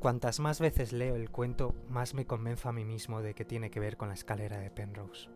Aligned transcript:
Cuantas 0.00 0.40
más 0.40 0.60
veces 0.60 0.94
leo 0.94 1.14
el 1.14 1.28
cuento, 1.28 1.74
más 1.90 2.14
me 2.14 2.24
convenzo 2.24 2.70
a 2.70 2.72
mí 2.72 2.86
mismo 2.86 3.20
de 3.20 3.34
que 3.34 3.44
tiene 3.44 3.70
que 3.70 3.80
ver 3.80 3.98
con 3.98 4.08
la 4.08 4.14
escalera 4.14 4.58
de 4.58 4.70
Penrose. 4.70 5.28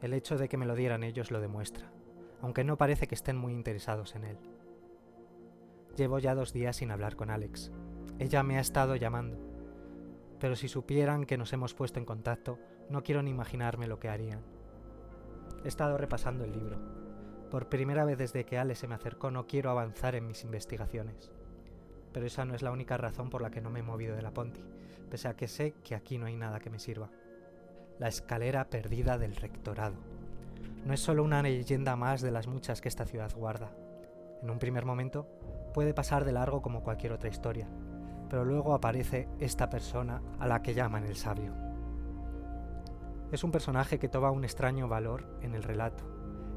El 0.00 0.14
hecho 0.14 0.38
de 0.38 0.48
que 0.48 0.56
me 0.56 0.64
lo 0.64 0.74
dieran 0.74 1.04
ellos 1.04 1.30
lo 1.30 1.42
demuestra, 1.42 1.92
aunque 2.40 2.64
no 2.64 2.78
parece 2.78 3.06
que 3.06 3.14
estén 3.14 3.36
muy 3.36 3.52
interesados 3.52 4.14
en 4.14 4.24
él. 4.24 4.38
Llevo 5.94 6.20
ya 6.20 6.34
dos 6.34 6.54
días 6.54 6.76
sin 6.76 6.90
hablar 6.90 7.16
con 7.16 7.28
Alex. 7.28 7.70
Ella 8.18 8.42
me 8.42 8.56
ha 8.56 8.62
estado 8.62 8.96
llamando. 8.96 9.36
Pero 10.40 10.56
si 10.56 10.68
supieran 10.68 11.26
que 11.26 11.36
nos 11.36 11.52
hemos 11.52 11.74
puesto 11.74 11.98
en 11.98 12.06
contacto, 12.06 12.58
no 12.88 13.02
quiero 13.02 13.22
ni 13.22 13.30
imaginarme 13.30 13.88
lo 13.88 13.98
que 13.98 14.08
harían. 14.08 14.40
He 15.66 15.68
estado 15.68 15.98
repasando 15.98 16.44
el 16.44 16.52
libro. 16.52 16.78
Por 17.50 17.68
primera 17.68 18.06
vez 18.06 18.16
desde 18.16 18.46
que 18.46 18.56
Alex 18.56 18.78
se 18.78 18.88
me 18.88 18.94
acercó 18.94 19.30
no 19.30 19.46
quiero 19.46 19.68
avanzar 19.68 20.14
en 20.14 20.26
mis 20.26 20.44
investigaciones 20.44 21.30
pero 22.14 22.26
esa 22.26 22.44
no 22.44 22.54
es 22.54 22.62
la 22.62 22.70
única 22.70 22.96
razón 22.96 23.28
por 23.28 23.42
la 23.42 23.50
que 23.50 23.60
no 23.60 23.70
me 23.70 23.80
he 23.80 23.82
movido 23.82 24.14
de 24.14 24.22
la 24.22 24.30
Ponti, 24.30 24.64
pese 25.10 25.26
a 25.26 25.34
que 25.34 25.48
sé 25.48 25.74
que 25.82 25.96
aquí 25.96 26.16
no 26.16 26.26
hay 26.26 26.36
nada 26.36 26.60
que 26.60 26.70
me 26.70 26.78
sirva. 26.78 27.10
La 27.98 28.06
escalera 28.06 28.70
perdida 28.70 29.18
del 29.18 29.34
rectorado. 29.34 29.96
No 30.86 30.94
es 30.94 31.00
solo 31.00 31.24
una 31.24 31.42
leyenda 31.42 31.96
más 31.96 32.22
de 32.22 32.30
las 32.30 32.46
muchas 32.46 32.80
que 32.80 32.88
esta 32.88 33.04
ciudad 33.04 33.34
guarda. 33.34 33.72
En 34.42 34.48
un 34.48 34.60
primer 34.60 34.84
momento 34.84 35.26
puede 35.74 35.92
pasar 35.92 36.24
de 36.24 36.30
largo 36.30 36.62
como 36.62 36.84
cualquier 36.84 37.12
otra 37.12 37.30
historia, 37.30 37.68
pero 38.30 38.44
luego 38.44 38.74
aparece 38.74 39.28
esta 39.40 39.68
persona 39.68 40.22
a 40.38 40.46
la 40.46 40.62
que 40.62 40.72
llaman 40.72 41.04
el 41.06 41.16
sabio. 41.16 41.52
Es 43.32 43.42
un 43.42 43.50
personaje 43.50 43.98
que 43.98 44.08
toma 44.08 44.30
un 44.30 44.44
extraño 44.44 44.86
valor 44.86 45.26
en 45.42 45.56
el 45.56 45.64
relato 45.64 46.04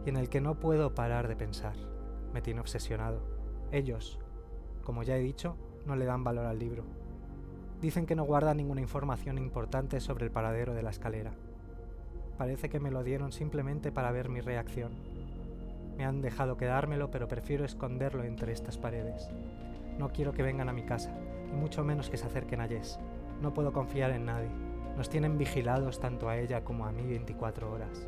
y 0.05 0.09
en 0.09 0.17
el 0.17 0.29
que 0.29 0.39
no 0.39 0.59
puedo 0.59 0.93
parar 0.93 1.27
de 1.27 1.35
pensar. 1.35 1.75
Me 2.31 2.43
tiene 2.43 2.59
obsesionado. 2.59 3.23
Ellos, 3.71 4.19
como 4.87 5.03
ya 5.03 5.17
he 5.17 5.19
dicho, 5.19 5.57
no 5.85 5.97
le 5.97 6.05
dan 6.05 6.23
valor 6.23 6.45
al 6.45 6.59
libro. 6.59 6.85
Dicen 7.81 8.05
que 8.05 8.15
no 8.15 8.23
guarda 8.23 8.53
ninguna 8.53 8.79
información 8.79 9.37
importante 9.37 9.99
sobre 9.99 10.23
el 10.23 10.31
paradero 10.31 10.73
de 10.73 10.81
la 10.81 10.91
escalera. 10.91 11.33
Parece 12.37 12.69
que 12.69 12.79
me 12.79 12.89
lo 12.89 13.03
dieron 13.03 13.33
simplemente 13.33 13.91
para 13.91 14.11
ver 14.11 14.29
mi 14.29 14.39
reacción. 14.39 14.93
Me 15.97 16.05
han 16.05 16.21
dejado 16.21 16.55
quedármelo, 16.55 17.11
pero 17.11 17.27
prefiero 17.27 17.65
esconderlo 17.65 18.23
entre 18.23 18.53
estas 18.53 18.77
paredes. 18.77 19.29
No 19.97 20.13
quiero 20.13 20.31
que 20.31 20.41
vengan 20.41 20.69
a 20.69 20.73
mi 20.73 20.83
casa, 20.83 21.13
y 21.51 21.53
mucho 21.57 21.83
menos 21.83 22.09
que 22.09 22.15
se 22.15 22.27
acerquen 22.27 22.61
a 22.61 22.69
Jess. 22.69 22.97
No 23.41 23.53
puedo 23.53 23.73
confiar 23.73 24.11
en 24.11 24.27
nadie. 24.27 24.51
Nos 24.95 25.09
tienen 25.09 25.37
vigilados 25.37 25.99
tanto 25.99 26.29
a 26.29 26.37
ella 26.37 26.63
como 26.63 26.85
a 26.85 26.93
mí 26.93 27.05
24 27.05 27.73
horas. 27.73 28.07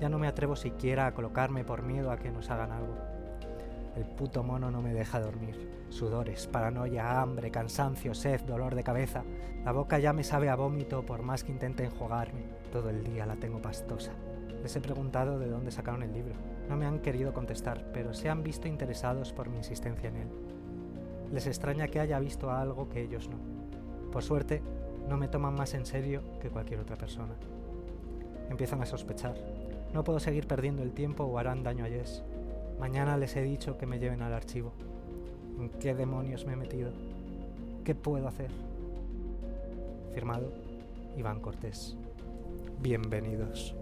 Ya 0.00 0.08
no 0.08 0.18
me 0.18 0.26
atrevo 0.26 0.56
siquiera 0.56 1.06
a 1.06 1.14
colocarme 1.14 1.62
por 1.62 1.84
miedo 1.84 2.10
a 2.10 2.16
que 2.16 2.32
nos 2.32 2.50
hagan 2.50 2.72
algo. 2.72 3.13
El 3.96 4.04
puto 4.04 4.42
mono 4.42 4.70
no 4.70 4.82
me 4.82 4.92
deja 4.92 5.20
dormir. 5.20 5.86
Sudores, 5.88 6.48
paranoia, 6.48 7.20
hambre, 7.20 7.50
cansancio, 7.50 8.12
sed, 8.14 8.40
dolor 8.40 8.74
de 8.74 8.82
cabeza. 8.82 9.22
La 9.64 9.70
boca 9.70 9.98
ya 9.98 10.12
me 10.12 10.24
sabe 10.24 10.48
a 10.48 10.56
vómito 10.56 11.06
por 11.06 11.22
más 11.22 11.44
que 11.44 11.52
intente 11.52 11.84
enjuagarme. 11.84 12.42
Todo 12.72 12.90
el 12.90 13.04
día 13.04 13.24
la 13.24 13.36
tengo 13.36 13.62
pastosa. 13.62 14.12
Les 14.62 14.74
he 14.74 14.80
preguntado 14.80 15.38
de 15.38 15.48
dónde 15.48 15.70
sacaron 15.70 16.02
el 16.02 16.12
libro. 16.12 16.34
No 16.68 16.76
me 16.76 16.86
han 16.86 16.98
querido 17.00 17.32
contestar, 17.32 17.84
pero 17.92 18.14
se 18.14 18.28
han 18.28 18.42
visto 18.42 18.66
interesados 18.66 19.32
por 19.32 19.48
mi 19.48 19.58
insistencia 19.58 20.08
en 20.08 20.16
él. 20.16 20.28
Les 21.30 21.46
extraña 21.46 21.88
que 21.88 22.00
haya 22.00 22.18
visto 22.18 22.50
algo 22.50 22.88
que 22.88 23.02
ellos 23.02 23.28
no. 23.28 23.36
Por 24.10 24.22
suerte, 24.22 24.62
no 25.08 25.16
me 25.16 25.28
toman 25.28 25.54
más 25.54 25.74
en 25.74 25.86
serio 25.86 26.22
que 26.40 26.50
cualquier 26.50 26.80
otra 26.80 26.96
persona. 26.96 27.34
Empiezan 28.50 28.82
a 28.82 28.86
sospechar. 28.86 29.36
No 29.92 30.02
puedo 30.02 30.18
seguir 30.18 30.46
perdiendo 30.46 30.82
el 30.82 30.92
tiempo 30.92 31.24
o 31.24 31.38
harán 31.38 31.62
daño 31.62 31.84
a 31.84 31.88
Jess. 31.88 32.24
Mañana 32.78 33.16
les 33.16 33.34
he 33.36 33.42
dicho 33.42 33.78
que 33.78 33.86
me 33.86 33.98
lleven 33.98 34.22
al 34.22 34.32
archivo. 34.32 34.72
¿En 35.58 35.70
qué 35.70 35.94
demonios 35.94 36.44
me 36.46 36.54
he 36.54 36.56
metido? 36.56 36.92
¿Qué 37.84 37.94
puedo 37.94 38.28
hacer? 38.28 38.50
Firmado 40.12 40.52
Iván 41.16 41.40
Cortés. 41.40 41.96
Bienvenidos. 42.80 43.74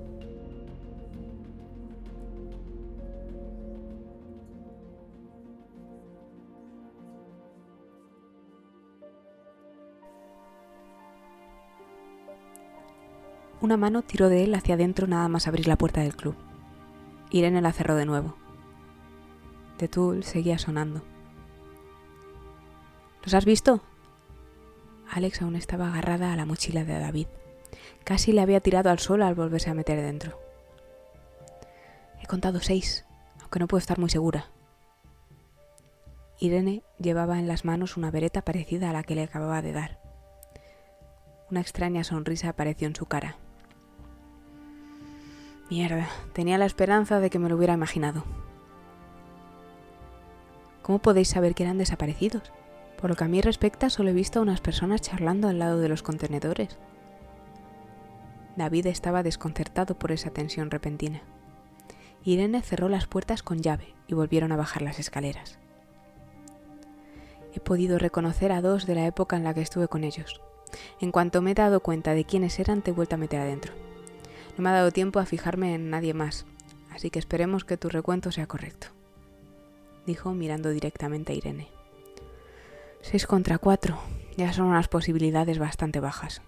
Una 13.60 13.76
mano 13.76 14.02
tiró 14.02 14.28
de 14.28 14.42
él 14.42 14.54
hacia 14.54 14.74
adentro 14.74 15.06
nada 15.06 15.28
más 15.28 15.46
abrir 15.46 15.68
la 15.68 15.76
puerta 15.76 16.00
del 16.00 16.16
club. 16.16 16.34
Irene 17.30 17.62
la 17.62 17.72
cerró 17.72 17.94
de 17.94 18.06
nuevo. 18.06 18.41
The 19.82 19.88
Tool 19.88 20.22
seguía 20.22 20.58
sonando. 20.58 21.02
¿Los 23.24 23.34
has 23.34 23.44
visto? 23.44 23.80
Alex 25.10 25.42
aún 25.42 25.56
estaba 25.56 25.88
agarrada 25.88 26.32
a 26.32 26.36
la 26.36 26.46
mochila 26.46 26.84
de 26.84 27.00
David. 27.00 27.26
Casi 28.04 28.30
le 28.30 28.42
había 28.42 28.60
tirado 28.60 28.90
al 28.90 29.00
suelo 29.00 29.26
al 29.26 29.34
volverse 29.34 29.70
a 29.70 29.74
meter 29.74 30.00
dentro. 30.00 30.38
He 32.22 32.28
contado 32.28 32.60
seis, 32.60 33.04
aunque 33.40 33.58
no 33.58 33.66
puedo 33.66 33.80
estar 33.80 33.98
muy 33.98 34.08
segura. 34.08 34.52
Irene 36.38 36.84
llevaba 37.00 37.40
en 37.40 37.48
las 37.48 37.64
manos 37.64 37.96
una 37.96 38.12
vereta 38.12 38.42
parecida 38.42 38.90
a 38.90 38.92
la 38.92 39.02
que 39.02 39.16
le 39.16 39.24
acababa 39.24 39.62
de 39.62 39.72
dar. 39.72 39.98
Una 41.50 41.60
extraña 41.60 42.04
sonrisa 42.04 42.50
apareció 42.50 42.86
en 42.86 42.94
su 42.94 43.06
cara. 43.06 43.36
Mierda, 45.70 46.08
tenía 46.34 46.56
la 46.56 46.66
esperanza 46.66 47.18
de 47.18 47.30
que 47.30 47.40
me 47.40 47.48
lo 47.48 47.56
hubiera 47.56 47.74
imaginado. 47.74 48.22
¿Cómo 50.82 50.98
podéis 50.98 51.28
saber 51.28 51.54
que 51.54 51.62
eran 51.62 51.78
desaparecidos? 51.78 52.52
Por 53.00 53.08
lo 53.08 53.16
que 53.16 53.24
a 53.24 53.28
mí 53.28 53.40
respecta, 53.40 53.88
solo 53.88 54.10
he 54.10 54.14
visto 54.14 54.40
a 54.40 54.42
unas 54.42 54.60
personas 54.60 55.00
charlando 55.00 55.48
al 55.48 55.58
lado 55.58 55.78
de 55.78 55.88
los 55.88 56.02
contenedores. 56.02 56.76
David 58.56 58.86
estaba 58.86 59.22
desconcertado 59.22 59.96
por 59.96 60.12
esa 60.12 60.30
tensión 60.30 60.70
repentina. 60.70 61.22
Irene 62.24 62.62
cerró 62.62 62.88
las 62.88 63.06
puertas 63.06 63.42
con 63.42 63.62
llave 63.62 63.94
y 64.08 64.14
volvieron 64.14 64.52
a 64.52 64.56
bajar 64.56 64.82
las 64.82 64.98
escaleras. 64.98 65.58
He 67.54 67.60
podido 67.60 67.98
reconocer 67.98 68.50
a 68.50 68.60
dos 68.60 68.86
de 68.86 68.94
la 68.94 69.06
época 69.06 69.36
en 69.36 69.44
la 69.44 69.54
que 69.54 69.62
estuve 69.62 69.88
con 69.88 70.04
ellos. 70.04 70.40
En 71.00 71.12
cuanto 71.12 71.42
me 71.42 71.52
he 71.52 71.54
dado 71.54 71.80
cuenta 71.80 72.14
de 72.14 72.24
quiénes 72.24 72.58
eran, 72.58 72.82
te 72.82 72.90
he 72.90 72.94
vuelto 72.94 73.14
a 73.14 73.18
meter 73.18 73.40
adentro. 73.40 73.72
No 74.56 74.64
me 74.64 74.70
ha 74.70 74.74
dado 74.74 74.90
tiempo 74.90 75.20
a 75.20 75.26
fijarme 75.26 75.74
en 75.74 75.90
nadie 75.90 76.14
más, 76.14 76.46
así 76.92 77.10
que 77.10 77.18
esperemos 77.18 77.64
que 77.64 77.76
tu 77.76 77.88
recuento 77.88 78.32
sea 78.32 78.46
correcto 78.46 78.88
dijo 80.06 80.32
mirando 80.32 80.70
directamente 80.70 81.32
a 81.32 81.36
Irene. 81.36 81.68
Seis 83.00 83.26
contra 83.26 83.58
cuatro. 83.58 83.98
Ya 84.36 84.52
son 84.52 84.66
unas 84.66 84.88
posibilidades 84.88 85.58
bastante 85.58 86.00
bajas. 86.00 86.40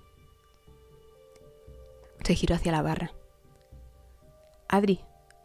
Se 2.23 2.35
giró 2.35 2.55
hacia 2.55 2.73
la 2.73 2.83
barra. 2.83 3.13
Adri, 4.69 5.01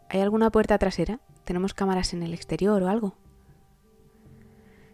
¿hay 0.08 0.20
alguna 0.20 0.50
puerta 0.50 0.78
trasera? 0.78 1.20
¿Tenemos 1.44 1.74
cámaras 1.74 2.14
en 2.14 2.22
el 2.22 2.32
exterior 2.32 2.82
o 2.82 2.88
algo? 2.88 3.14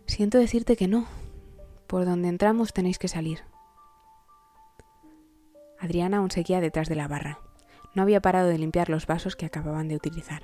Siento 0.06 0.38
decirte 0.38 0.76
que 0.76 0.88
no. 0.88 1.06
Por 1.86 2.04
donde 2.04 2.28
entramos 2.28 2.72
tenéis 2.72 2.98
que 2.98 3.08
salir. 3.08 3.44
Adriana 5.78 6.18
aún 6.18 6.30
seguía 6.30 6.60
detrás 6.60 6.88
de 6.88 6.96
la 6.96 7.06
barra. 7.06 7.38
No 7.94 8.02
había 8.02 8.20
parado 8.20 8.48
de 8.48 8.58
limpiar 8.58 8.88
los 8.88 9.06
vasos 9.06 9.36
que 9.36 9.46
acababan 9.46 9.88
de 9.88 9.96
utilizar. 9.96 10.42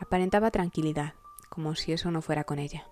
Aparentaba 0.00 0.50
tranquilidad, 0.50 1.14
como 1.48 1.74
si 1.74 1.92
eso 1.92 2.10
no 2.10 2.22
fuera 2.22 2.44
con 2.44 2.58
ella. 2.58 2.86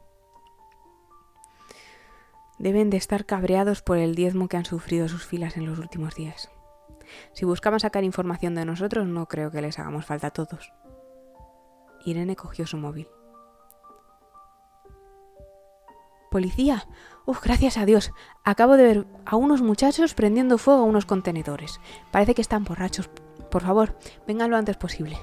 Deben 2.59 2.91
de 2.91 2.97
estar 2.97 3.27
cabreados 3.27 3.83
por 3.83 3.99
el 3.99 4.15
diezmo 4.15 4.49
que 4.49 4.57
han 4.57 4.65
sufrido 4.65 5.09
sus 5.09 5.25
filas 5.25 5.57
en 5.57 5.67
los 5.67 5.79
últimos 5.79 6.15
días. 6.15 6.51
Si 7.33 7.45
buscaban 7.45 7.81
sacar 7.81 8.05
información 8.05 8.55
de 8.55 8.65
nosotros, 8.65 9.07
no 9.07 9.27
creo 9.27 9.51
que 9.51 9.63
les 9.63 9.79
hagamos 9.79 10.07
falta 10.07 10.29
a 10.29 10.33
todos. 10.33 10.73
Irene 12.05 12.37
cogió 12.37 12.67
su 12.67 12.77
móvil. 12.77 13.09
Policía. 16.31 16.87
Uf, 17.25 17.43
gracias 17.43 17.79
a 17.79 17.87
Dios. 17.87 18.13
Acabo 18.45 18.77
de 18.77 18.83
ver 18.85 19.07
a 19.25 19.37
unos 19.37 19.63
muchachos 19.63 20.15
prendiendo 20.15 20.59
fuego 20.59 20.81
a 20.81 20.85
unos 20.85 21.07
contenedores. 21.07 21.81
Parece 22.11 22.35
que 22.35 22.43
están 22.43 22.65
borrachos. 22.65 23.09
Por 23.51 23.63
favor, 23.63 23.97
vengan 24.27 24.51
lo 24.51 24.57
antes 24.57 24.77
posible. 24.77 25.19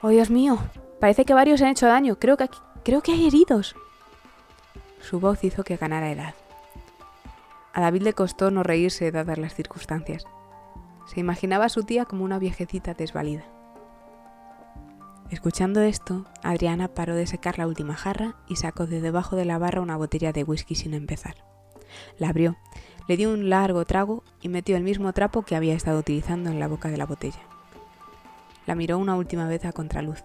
Oh, 0.00 0.08
Dios 0.08 0.30
mío. 0.30 0.58
Parece 1.02 1.24
que 1.24 1.34
varios 1.34 1.60
han 1.62 1.70
hecho 1.70 1.88
daño. 1.88 2.16
Creo 2.20 2.36
que, 2.36 2.48
creo 2.84 3.00
que 3.00 3.10
hay 3.10 3.26
heridos. 3.26 3.74
Su 5.00 5.18
voz 5.18 5.42
hizo 5.42 5.64
que 5.64 5.76
ganara 5.76 6.12
edad. 6.12 6.34
A 7.72 7.80
David 7.80 8.02
le 8.02 8.12
costó 8.12 8.52
no 8.52 8.62
reírse 8.62 9.10
dadas 9.10 9.36
las 9.36 9.52
circunstancias. 9.52 10.24
Se 11.06 11.18
imaginaba 11.18 11.64
a 11.64 11.70
su 11.70 11.82
tía 11.82 12.04
como 12.04 12.22
una 12.22 12.38
viejecita 12.38 12.94
desvalida. 12.94 13.42
Escuchando 15.28 15.80
esto, 15.80 16.24
Adriana 16.44 16.86
paró 16.86 17.16
de 17.16 17.26
secar 17.26 17.58
la 17.58 17.66
última 17.66 17.96
jarra 17.96 18.36
y 18.46 18.54
sacó 18.54 18.86
de 18.86 19.00
debajo 19.00 19.34
de 19.34 19.44
la 19.44 19.58
barra 19.58 19.80
una 19.80 19.96
botella 19.96 20.30
de 20.30 20.44
whisky 20.44 20.76
sin 20.76 20.94
empezar. 20.94 21.34
La 22.16 22.28
abrió, 22.28 22.58
le 23.08 23.16
dio 23.16 23.32
un 23.32 23.50
largo 23.50 23.84
trago 23.86 24.22
y 24.40 24.48
metió 24.48 24.76
el 24.76 24.84
mismo 24.84 25.12
trapo 25.12 25.42
que 25.42 25.56
había 25.56 25.74
estado 25.74 25.98
utilizando 25.98 26.48
en 26.48 26.60
la 26.60 26.68
boca 26.68 26.90
de 26.90 26.96
la 26.96 27.06
botella. 27.06 27.42
La 28.66 28.76
miró 28.76 28.98
una 28.98 29.16
última 29.16 29.48
vez 29.48 29.64
a 29.64 29.72
contraluz 29.72 30.22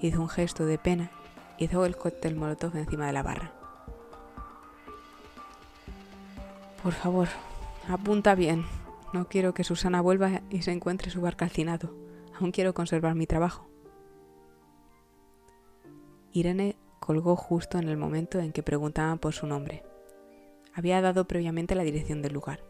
hizo 0.00 0.20
un 0.20 0.28
gesto 0.28 0.66
de 0.66 0.78
pena 0.78 1.10
y 1.58 1.66
dejó 1.66 1.84
el 1.86 1.96
cóctel 1.96 2.36
molotov 2.36 2.76
encima 2.76 3.06
de 3.06 3.12
la 3.12 3.22
barra. 3.22 3.52
Por 6.82 6.92
favor, 6.92 7.28
apunta 7.88 8.34
bien. 8.34 8.64
No 9.12 9.28
quiero 9.28 9.54
que 9.54 9.64
Susana 9.64 10.00
vuelva 10.00 10.42
y 10.50 10.62
se 10.62 10.72
encuentre 10.72 11.10
su 11.10 11.20
barca 11.20 11.46
calcinado. 11.46 11.94
Aún 12.38 12.50
quiero 12.50 12.74
conservar 12.74 13.14
mi 13.14 13.26
trabajo. 13.26 13.68
Irene 16.32 16.76
colgó 16.98 17.36
justo 17.36 17.78
en 17.78 17.88
el 17.88 17.96
momento 17.96 18.40
en 18.40 18.52
que 18.52 18.62
preguntaban 18.62 19.18
por 19.18 19.32
su 19.32 19.46
nombre. 19.46 19.84
Había 20.74 21.00
dado 21.00 21.26
previamente 21.26 21.74
la 21.74 21.84
dirección 21.84 22.22
del 22.22 22.32
lugar. 22.32 22.60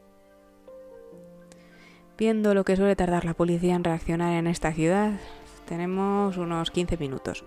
Viendo 2.18 2.54
lo 2.54 2.64
que 2.64 2.76
suele 2.76 2.94
tardar 2.94 3.24
la 3.24 3.34
policía 3.34 3.74
en 3.74 3.82
reaccionar 3.82 4.34
en 4.34 4.46
esta 4.46 4.72
ciudad, 4.72 5.18
tenemos 5.66 6.36
unos 6.36 6.70
15 6.70 6.96
minutos. 6.96 7.44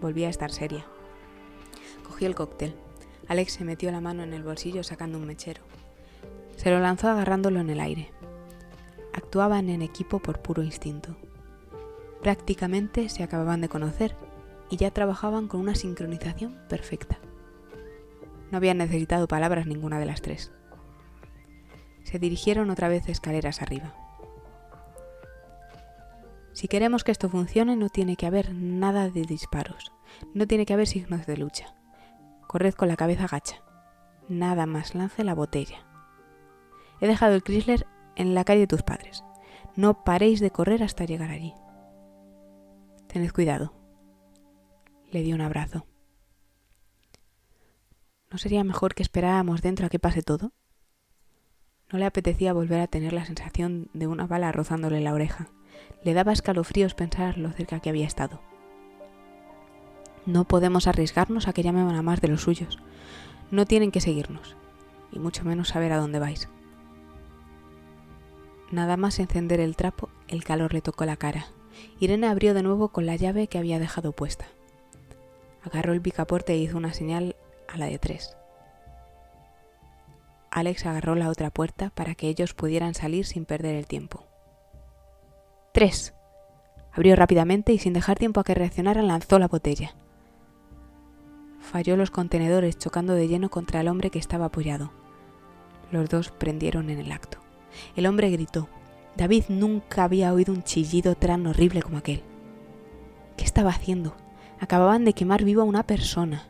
Volví 0.00 0.24
a 0.24 0.28
estar 0.28 0.50
seria. 0.50 0.84
Cogí 2.06 2.24
el 2.24 2.34
cóctel. 2.34 2.74
Alex 3.28 3.52
se 3.52 3.64
metió 3.64 3.90
la 3.92 4.00
mano 4.00 4.22
en 4.22 4.32
el 4.32 4.42
bolsillo 4.42 4.82
sacando 4.82 5.18
un 5.18 5.26
mechero. 5.26 5.62
Se 6.56 6.70
lo 6.70 6.80
lanzó 6.80 7.08
agarrándolo 7.08 7.60
en 7.60 7.70
el 7.70 7.80
aire. 7.80 8.10
Actuaban 9.12 9.68
en 9.68 9.82
equipo 9.82 10.18
por 10.18 10.40
puro 10.40 10.62
instinto. 10.62 11.16
Prácticamente 12.22 13.08
se 13.08 13.22
acababan 13.22 13.60
de 13.60 13.68
conocer 13.68 14.16
y 14.70 14.76
ya 14.76 14.90
trabajaban 14.90 15.48
con 15.48 15.60
una 15.60 15.74
sincronización 15.74 16.58
perfecta. 16.68 17.18
No 18.50 18.58
habían 18.58 18.78
necesitado 18.78 19.28
palabras 19.28 19.66
ninguna 19.66 19.98
de 19.98 20.06
las 20.06 20.22
tres 20.22 20.52
se 22.10 22.18
dirigieron 22.18 22.70
otra 22.70 22.88
vez 22.88 23.08
escaleras 23.08 23.62
arriba. 23.62 23.94
Si 26.60 26.68
queremos 26.68 27.04
que 27.04 27.10
esto 27.10 27.30
funcione 27.30 27.74
no 27.74 27.88
tiene 27.88 28.16
que 28.16 28.26
haber 28.26 28.54
nada 28.54 29.08
de 29.08 29.22
disparos, 29.22 29.92
no 30.34 30.46
tiene 30.46 30.66
que 30.66 30.74
haber 30.74 30.86
signos 30.86 31.24
de 31.24 31.38
lucha. 31.38 31.74
Corred 32.46 32.74
con 32.74 32.88
la 32.88 32.96
cabeza 32.96 33.26
gacha. 33.26 33.62
Nada 34.28 34.66
más 34.66 34.94
lance 34.94 35.24
la 35.24 35.34
botella. 35.34 35.86
He 37.00 37.06
dejado 37.06 37.34
el 37.34 37.42
Chrysler 37.42 37.86
en 38.14 38.34
la 38.34 38.44
calle 38.44 38.60
de 38.60 38.66
tus 38.66 38.82
padres. 38.82 39.24
No 39.74 40.04
paréis 40.04 40.38
de 40.40 40.50
correr 40.50 40.82
hasta 40.82 41.06
llegar 41.06 41.30
allí. 41.30 41.54
Tened 43.06 43.32
cuidado. 43.32 43.72
Le 45.10 45.22
di 45.22 45.32
un 45.32 45.40
abrazo. 45.40 45.86
¿No 48.30 48.36
sería 48.36 48.64
mejor 48.64 48.94
que 48.94 49.02
esperáramos 49.02 49.62
dentro 49.62 49.86
a 49.86 49.88
que 49.88 49.98
pase 49.98 50.20
todo? 50.20 50.52
No 51.90 51.98
le 51.98 52.04
apetecía 52.04 52.52
volver 52.52 52.82
a 52.82 52.86
tener 52.86 53.14
la 53.14 53.24
sensación 53.24 53.88
de 53.94 54.06
una 54.06 54.26
bala 54.26 54.52
rozándole 54.52 55.00
la 55.00 55.14
oreja. 55.14 55.48
Le 56.02 56.14
daba 56.14 56.32
escalofríos 56.32 56.94
pensar 56.94 57.38
lo 57.38 57.50
cerca 57.50 57.80
que 57.80 57.90
había 57.90 58.06
estado. 58.06 58.40
No 60.26 60.44
podemos 60.44 60.86
arriesgarnos 60.86 61.48
a 61.48 61.52
que 61.52 61.62
llamen 61.62 61.88
a 61.88 62.02
más 62.02 62.20
de 62.20 62.28
los 62.28 62.42
suyos. 62.42 62.78
No 63.50 63.66
tienen 63.66 63.90
que 63.90 64.00
seguirnos, 64.00 64.56
y 65.10 65.18
mucho 65.18 65.44
menos 65.44 65.68
saber 65.68 65.92
a 65.92 65.98
dónde 65.98 66.18
vais. 66.18 66.48
Nada 68.70 68.96
más 68.96 69.18
encender 69.18 69.60
el 69.60 69.76
trapo, 69.76 70.08
el 70.28 70.44
calor 70.44 70.72
le 70.72 70.82
tocó 70.82 71.04
la 71.04 71.16
cara. 71.16 71.46
Irene 71.98 72.28
abrió 72.28 72.54
de 72.54 72.62
nuevo 72.62 72.88
con 72.88 73.06
la 73.06 73.16
llave 73.16 73.48
que 73.48 73.58
había 73.58 73.78
dejado 73.78 74.12
puesta. 74.12 74.46
Agarró 75.62 75.92
el 75.92 76.00
picaporte 76.00 76.52
e 76.52 76.58
hizo 76.58 76.76
una 76.76 76.94
señal 76.94 77.36
a 77.68 77.76
la 77.78 77.86
de 77.86 77.98
tres. 77.98 78.36
Alex 80.50 80.86
agarró 80.86 81.14
la 81.14 81.28
otra 81.28 81.50
puerta 81.50 81.90
para 81.90 82.14
que 82.14 82.28
ellos 82.28 82.54
pudieran 82.54 82.94
salir 82.94 83.26
sin 83.26 83.44
perder 83.44 83.74
el 83.74 83.86
tiempo. 83.86 84.29
¡Tres! 85.72 86.14
Abrió 86.92 87.14
rápidamente 87.16 87.72
y 87.72 87.78
sin 87.78 87.92
dejar 87.92 88.18
tiempo 88.18 88.40
a 88.40 88.44
que 88.44 88.54
reaccionaran 88.54 89.06
lanzó 89.06 89.38
la 89.38 89.48
botella. 89.48 89.94
Falló 91.60 91.96
los 91.96 92.10
contenedores 92.10 92.78
chocando 92.78 93.14
de 93.14 93.28
lleno 93.28 93.48
contra 93.50 93.80
el 93.80 93.88
hombre 93.88 94.10
que 94.10 94.18
estaba 94.18 94.46
apoyado. 94.46 94.90
Los 95.92 96.08
dos 96.08 96.30
prendieron 96.30 96.90
en 96.90 96.98
el 96.98 97.12
acto. 97.12 97.38
El 97.94 98.06
hombre 98.06 98.30
gritó. 98.30 98.68
David 99.16 99.44
nunca 99.48 100.04
había 100.04 100.32
oído 100.32 100.52
un 100.52 100.62
chillido 100.62 101.14
tan 101.14 101.46
horrible 101.46 101.82
como 101.82 101.98
aquel. 101.98 102.22
¿Qué 103.36 103.44
estaba 103.44 103.70
haciendo? 103.70 104.16
Acababan 104.58 105.04
de 105.04 105.12
quemar 105.12 105.44
vivo 105.44 105.62
a 105.62 105.66
una 105.66 105.84
persona. 105.84 106.48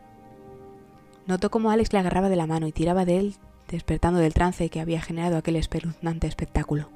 Notó 1.27 1.51
cómo 1.51 1.71
Alex 1.71 1.93
le 1.93 1.99
agarraba 1.99 2.29
de 2.29 2.35
la 2.35 2.47
mano 2.47 2.67
y 2.67 2.71
tiraba 2.71 3.05
de 3.05 3.19
él 3.19 3.35
despertando 3.69 4.19
del 4.19 4.33
trance 4.33 4.69
que 4.69 4.81
había 4.81 5.01
generado 5.01 5.37
aquel 5.37 5.55
espeluznante 5.55 6.27
espectáculo. 6.27 6.89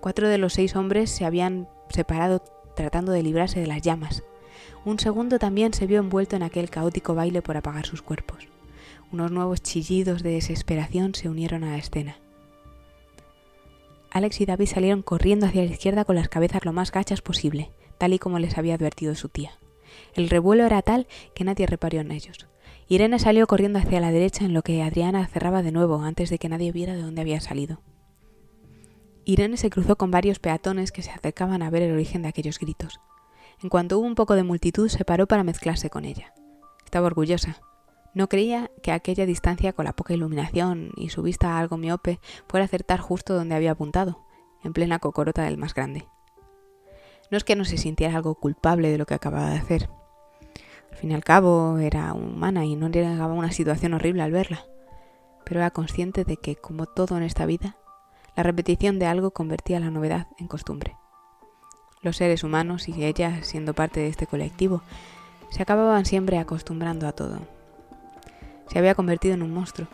Cuatro 0.00 0.28
de 0.28 0.38
los 0.38 0.54
seis 0.54 0.76
hombres 0.76 1.10
se 1.10 1.24
habían 1.24 1.68
separado 1.90 2.42
tratando 2.74 3.12
de 3.12 3.22
librarse 3.22 3.60
de 3.60 3.66
las 3.66 3.82
llamas. 3.82 4.22
Un 4.84 4.98
segundo 4.98 5.38
también 5.38 5.72
se 5.72 5.86
vio 5.86 6.00
envuelto 6.00 6.36
en 6.36 6.42
aquel 6.42 6.70
caótico 6.70 7.14
baile 7.14 7.42
por 7.42 7.56
apagar 7.56 7.86
sus 7.86 8.02
cuerpos. 8.02 8.48
Unos 9.12 9.30
nuevos 9.30 9.62
chillidos 9.62 10.22
de 10.22 10.30
desesperación 10.30 11.14
se 11.14 11.28
unieron 11.28 11.64
a 11.64 11.70
la 11.70 11.78
escena. 11.78 12.18
Alex 14.10 14.40
y 14.40 14.46
David 14.46 14.66
salieron 14.66 15.02
corriendo 15.02 15.46
hacia 15.46 15.64
la 15.64 15.70
izquierda 15.70 16.04
con 16.04 16.16
las 16.16 16.28
cabezas 16.28 16.64
lo 16.64 16.72
más 16.72 16.92
gachas 16.92 17.20
posible, 17.20 17.70
tal 17.98 18.12
y 18.12 18.18
como 18.18 18.38
les 18.38 18.58
había 18.58 18.74
advertido 18.74 19.14
su 19.14 19.28
tía. 19.28 19.58
El 20.14 20.30
revuelo 20.30 20.64
era 20.64 20.82
tal 20.82 21.06
que 21.34 21.44
nadie 21.44 21.66
reparó 21.66 21.98
en 21.98 22.10
ellos. 22.10 22.46
Irene 22.86 23.18
salió 23.18 23.46
corriendo 23.46 23.78
hacia 23.78 24.00
la 24.00 24.12
derecha 24.12 24.44
en 24.44 24.52
lo 24.52 24.62
que 24.62 24.82
Adriana 24.82 25.26
cerraba 25.26 25.62
de 25.62 25.72
nuevo 25.72 26.02
antes 26.02 26.30
de 26.30 26.38
que 26.38 26.48
nadie 26.48 26.70
viera 26.70 26.94
de 26.94 27.02
dónde 27.02 27.22
había 27.22 27.40
salido. 27.40 27.80
Irene 29.24 29.56
se 29.56 29.70
cruzó 29.70 29.96
con 29.96 30.10
varios 30.10 30.38
peatones 30.38 30.92
que 30.92 31.02
se 31.02 31.10
acercaban 31.10 31.62
a 31.62 31.70
ver 31.70 31.82
el 31.82 31.92
origen 31.92 32.22
de 32.22 32.28
aquellos 32.28 32.58
gritos. 32.58 33.00
En 33.62 33.68
cuanto 33.68 33.98
hubo 33.98 34.06
un 34.06 34.14
poco 34.14 34.34
de 34.34 34.42
multitud, 34.42 34.88
se 34.88 35.04
paró 35.04 35.26
para 35.26 35.44
mezclarse 35.44 35.90
con 35.90 36.04
ella. 36.04 36.34
Estaba 36.84 37.06
orgullosa. 37.06 37.60
No 38.12 38.28
creía 38.28 38.70
que 38.82 38.92
aquella 38.92 39.26
distancia 39.26 39.72
con 39.72 39.86
la 39.86 39.94
poca 39.94 40.14
iluminación 40.14 40.90
y 40.96 41.08
su 41.08 41.22
vista 41.22 41.58
algo 41.58 41.76
miope 41.76 42.20
fuera 42.48 42.64
a 42.64 42.66
acertar 42.66 43.00
justo 43.00 43.34
donde 43.34 43.54
había 43.54 43.72
apuntado, 43.72 44.24
en 44.62 44.72
plena 44.72 44.98
cocorota 44.98 45.42
del 45.42 45.56
más 45.56 45.74
grande. 45.74 46.06
No 47.30 47.36
es 47.36 47.44
que 47.44 47.56
no 47.56 47.64
se 47.64 47.78
sintiera 47.78 48.14
algo 48.14 48.34
culpable 48.34 48.90
de 48.90 48.98
lo 48.98 49.06
que 49.06 49.14
acababa 49.14 49.50
de 49.50 49.58
hacer, 49.58 49.88
al 50.94 51.00
fin 51.00 51.10
y 51.10 51.14
al 51.14 51.24
cabo 51.24 51.78
era 51.78 52.12
humana 52.12 52.64
y 52.64 52.76
no 52.76 52.88
llegaba 52.88 53.34
una 53.34 53.50
situación 53.50 53.94
horrible 53.94 54.22
al 54.22 54.30
verla, 54.30 54.64
pero 55.44 55.58
era 55.58 55.72
consciente 55.72 56.24
de 56.24 56.36
que, 56.36 56.54
como 56.54 56.86
todo 56.86 57.16
en 57.16 57.24
esta 57.24 57.46
vida, 57.46 57.76
la 58.36 58.42
repetición 58.42 58.98
de 58.98 59.06
algo 59.06 59.30
convertía 59.30 59.80
la 59.80 59.90
novedad 59.90 60.26
en 60.38 60.48
costumbre. 60.48 60.96
Los 62.02 62.16
seres 62.16 62.44
humanos 62.44 62.88
y 62.88 63.04
ella, 63.04 63.42
siendo 63.42 63.74
parte 63.74 64.00
de 64.00 64.08
este 64.08 64.26
colectivo, 64.26 64.82
se 65.50 65.62
acababan 65.62 66.04
siempre 66.04 66.38
acostumbrando 66.38 67.06
a 67.06 67.12
todo. 67.12 67.38
Se 68.68 68.78
había 68.78 68.94
convertido 68.94 69.34
en 69.34 69.42
un 69.42 69.54
monstruo, 69.54 69.86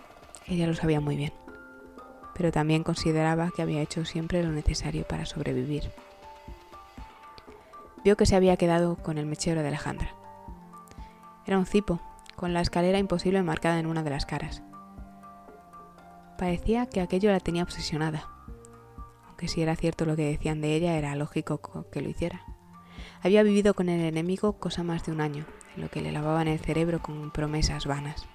ella 0.47 0.67
lo 0.67 0.75
sabía 0.75 1.01
muy 1.01 1.17
bien, 1.17 1.33
pero 2.35 2.51
también 2.51 2.83
consideraba 2.83 3.51
que 3.55 3.63
había 3.63 3.83
hecho 3.83 4.05
siempre 4.05 4.43
lo 4.43 4.51
necesario 4.51 5.05
para 5.07 5.27
sobrevivir. 5.27 5.91
Vio 8.03 8.17
que 8.17 8.27
se 8.27 8.37
había 8.37 8.57
quedado 8.57 8.97
con 8.97 9.19
el 9.19 9.27
mechero 9.27 9.61
de 9.61 9.69
Alejandra. 9.69 10.15
Era 11.47 11.59
un 11.59 11.67
cipo, 11.67 12.01
con 12.37 12.55
la 12.55 12.63
escalera 12.63 12.99
imposible 12.99 13.43
marcada 13.43 13.79
en 13.79 13.87
una 13.87 14.03
de 14.03 14.11
las 14.11 14.25
caras. 14.25 14.63
Parecía 16.41 16.87
que 16.87 17.03
aquello 17.03 17.31
la 17.31 17.39
tenía 17.39 17.63
obsesionada. 17.63 18.27
Aunque 19.27 19.47
si 19.47 19.61
era 19.61 19.77
cierto 19.77 20.07
lo 20.07 20.17
que 20.17 20.25
decían 20.25 20.63
de 20.63 20.75
ella, 20.75 20.97
era 20.97 21.15
lógico 21.15 21.61
que 21.93 22.01
lo 22.01 22.09
hiciera. 22.09 22.47
Había 23.21 23.43
vivido 23.43 23.75
con 23.75 23.91
el 23.91 24.01
enemigo 24.01 24.55
cosa 24.55 24.83
más 24.83 25.05
de 25.05 25.13
un 25.13 25.21
año, 25.21 25.45
en 25.77 25.83
lo 25.83 25.91
que 25.91 26.01
le 26.01 26.13
lavaban 26.13 26.49
el 26.49 26.59
cerebro 26.59 27.03
con 27.03 27.31
promesas 27.31 27.85
vanas. 27.85 28.27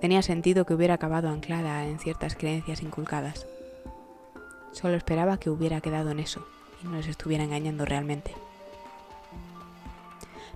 Tenía 0.00 0.22
sentido 0.22 0.64
que 0.64 0.72
hubiera 0.72 0.94
acabado 0.94 1.28
anclada 1.28 1.86
en 1.86 1.98
ciertas 1.98 2.34
creencias 2.34 2.80
inculcadas. 2.80 3.46
Solo 4.72 4.94
esperaba 4.94 5.38
que 5.38 5.50
hubiera 5.50 5.82
quedado 5.82 6.12
en 6.12 6.20
eso 6.20 6.46
y 6.82 6.86
no 6.86 6.96
les 6.96 7.08
estuviera 7.08 7.44
engañando 7.44 7.84
realmente. 7.84 8.32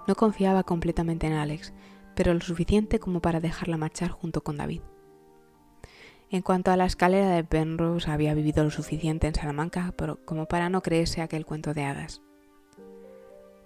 No 0.09 0.15
confiaba 0.15 0.63
completamente 0.63 1.27
en 1.27 1.35
Alex, 1.35 1.75
pero 2.15 2.33
lo 2.33 2.41
suficiente 2.41 2.99
como 2.99 3.21
para 3.21 3.41
dejarla 3.41 3.77
marchar 3.77 4.11
junto 4.11 4.41
con 4.43 4.57
David. 4.57 4.81
En 6.33 6.41
cuanto 6.41 6.71
a 6.71 6.79
la 6.79 6.87
escalera 6.87 7.29
de 7.29 7.45
Penrose, 7.45 8.11
había 8.11 8.33
vivido 8.33 8.65
lo 8.65 8.71
suficiente 8.71 9.27
en 9.27 9.35
Salamanca 9.35 9.93
como 10.25 10.47
para 10.47 10.71
no 10.71 10.81
creerse 10.81 11.21
aquel 11.21 11.45
cuento 11.45 11.75
de 11.75 11.85
hadas. 11.85 12.23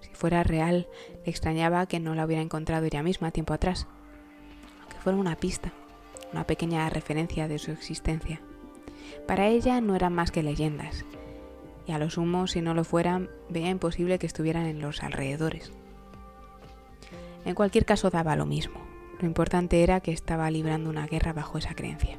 Si 0.01 0.11
fuera 0.15 0.43
real, 0.43 0.89
le 1.25 1.31
extrañaba 1.31 1.87
que 1.87 2.01
no 2.01 2.17
la 2.17 2.25
hubiera 2.25 2.43
encontrado 2.43 2.85
ella 2.85 3.05
misma 3.05 3.31
tiempo 3.31 3.55
atrás, 3.55 3.87
aunque 4.81 4.97
fuera 4.97 5.17
una 5.17 5.37
pista, 5.37 5.73
una 6.33 6.45
pequeña 6.45 6.91
referencia 6.91 7.47
de 7.47 7.61
su 7.61 7.71
existencia. 7.71 8.41
Para 9.29 9.47
ella 9.47 9.81
no 9.81 9.95
eran 9.95 10.13
más 10.13 10.33
que 10.33 10.43
leyendas, 10.43 11.05
y 11.87 11.93
a 11.93 11.99
lo 11.99 12.11
sumo, 12.11 12.49
si 12.49 12.63
no 12.63 12.75
lo 12.75 12.83
fueran, 12.83 13.31
veía 13.49 13.71
imposible 13.71 14.19
que 14.19 14.27
estuvieran 14.27 14.67
en 14.67 14.81
los 14.81 15.05
alrededores. 15.05 15.73
En 17.45 17.55
cualquier 17.55 17.85
caso 17.85 18.11
daba 18.11 18.35
lo 18.35 18.45
mismo. 18.45 18.81
Lo 19.21 19.29
importante 19.29 19.85
era 19.85 20.01
que 20.01 20.11
estaba 20.11 20.51
librando 20.51 20.91
una 20.91 21.07
guerra 21.07 21.33
bajo 21.33 21.59
esa 21.59 21.77
creencia. 21.77 22.19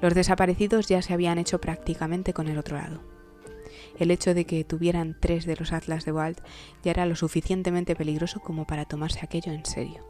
Los 0.00 0.14
desaparecidos 0.14 0.86
ya 0.86 1.02
se 1.02 1.12
habían 1.12 1.38
hecho 1.38 1.60
prácticamente 1.60 2.32
con 2.32 2.48
el 2.48 2.58
otro 2.58 2.76
lado. 2.76 3.00
El 3.98 4.10
hecho 4.10 4.32
de 4.32 4.44
que 4.44 4.64
tuvieran 4.64 5.16
tres 5.18 5.44
de 5.44 5.56
los 5.56 5.72
atlas 5.72 6.04
de 6.04 6.12
Walt 6.12 6.40
ya 6.82 6.92
era 6.92 7.06
lo 7.06 7.16
suficientemente 7.16 7.96
peligroso 7.96 8.40
como 8.40 8.66
para 8.66 8.84
tomarse 8.84 9.20
aquello 9.22 9.52
en 9.52 9.64
serio. 9.64 10.06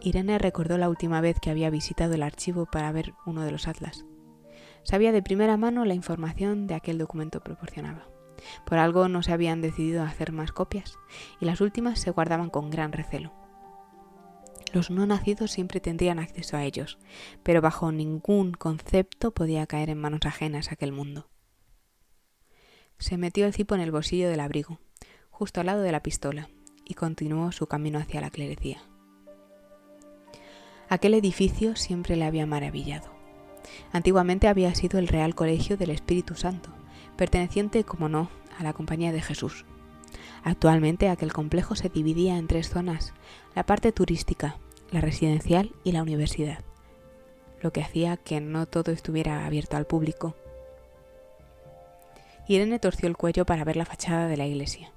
Irene 0.00 0.38
recordó 0.38 0.78
la 0.78 0.88
última 0.88 1.20
vez 1.20 1.38
que 1.40 1.50
había 1.50 1.68
visitado 1.68 2.14
el 2.14 2.22
archivo 2.22 2.66
para 2.66 2.90
ver 2.90 3.12
uno 3.26 3.42
de 3.42 3.52
los 3.52 3.68
atlas. 3.68 4.06
Sabía 4.82 5.12
de 5.12 5.22
primera 5.22 5.58
mano 5.58 5.84
la 5.84 5.94
información 5.94 6.66
de 6.66 6.74
aquel 6.74 6.96
documento 6.96 7.40
proporcionaba. 7.40 8.06
Por 8.64 8.78
algo 8.78 9.08
no 9.08 9.22
se 9.22 9.32
habían 9.32 9.60
decidido 9.60 10.02
a 10.02 10.06
hacer 10.06 10.32
más 10.32 10.52
copias, 10.52 10.98
y 11.38 11.44
las 11.44 11.60
últimas 11.60 12.00
se 12.00 12.10
guardaban 12.10 12.48
con 12.48 12.70
gran 12.70 12.92
recelo. 12.92 13.39
Los 14.72 14.90
no 14.90 15.04
nacidos 15.04 15.50
siempre 15.50 15.80
tendrían 15.80 16.18
acceso 16.18 16.56
a 16.56 16.64
ellos, 16.64 16.98
pero 17.42 17.60
bajo 17.60 17.90
ningún 17.90 18.52
concepto 18.52 19.32
podía 19.32 19.66
caer 19.66 19.90
en 19.90 19.98
manos 19.98 20.20
ajenas 20.24 20.70
aquel 20.70 20.92
mundo. 20.92 21.28
Se 22.98 23.16
metió 23.16 23.46
el 23.46 23.54
cipo 23.54 23.74
en 23.74 23.80
el 23.80 23.90
bolsillo 23.90 24.28
del 24.28 24.40
abrigo, 24.40 24.78
justo 25.30 25.60
al 25.60 25.66
lado 25.66 25.82
de 25.82 25.90
la 25.90 26.02
pistola, 26.02 26.50
y 26.84 26.94
continuó 26.94 27.50
su 27.50 27.66
camino 27.66 27.98
hacia 27.98 28.20
la 28.20 28.30
clerecía. 28.30 28.82
Aquel 30.88 31.14
edificio 31.14 31.76
siempre 31.76 32.16
le 32.16 32.24
había 32.24 32.46
maravillado. 32.46 33.10
Antiguamente 33.92 34.48
había 34.48 34.74
sido 34.74 34.98
el 34.98 35.08
Real 35.08 35.34
Colegio 35.34 35.76
del 35.76 35.90
Espíritu 35.90 36.34
Santo, 36.34 36.70
perteneciente, 37.16 37.84
como 37.84 38.08
no, 38.08 38.30
a 38.58 38.62
la 38.62 38.72
Compañía 38.72 39.12
de 39.12 39.22
Jesús. 39.22 39.64
Actualmente 40.42 41.08
aquel 41.08 41.32
complejo 41.32 41.74
se 41.74 41.88
dividía 41.88 42.36
en 42.36 42.46
tres 42.46 42.70
zonas, 42.70 43.12
la 43.54 43.64
parte 43.64 43.92
turística, 43.92 44.56
la 44.90 45.00
residencial 45.00 45.72
y 45.84 45.92
la 45.92 46.02
universidad, 46.02 46.64
lo 47.60 47.72
que 47.72 47.82
hacía 47.82 48.16
que 48.16 48.40
no 48.40 48.66
todo 48.66 48.92
estuviera 48.92 49.46
abierto 49.46 49.76
al 49.76 49.86
público. 49.86 50.34
Irene 52.48 52.78
torció 52.78 53.08
el 53.08 53.16
cuello 53.16 53.46
para 53.46 53.64
ver 53.64 53.76
la 53.76 53.84
fachada 53.84 54.26
de 54.26 54.36
la 54.36 54.46
iglesia. 54.46 54.90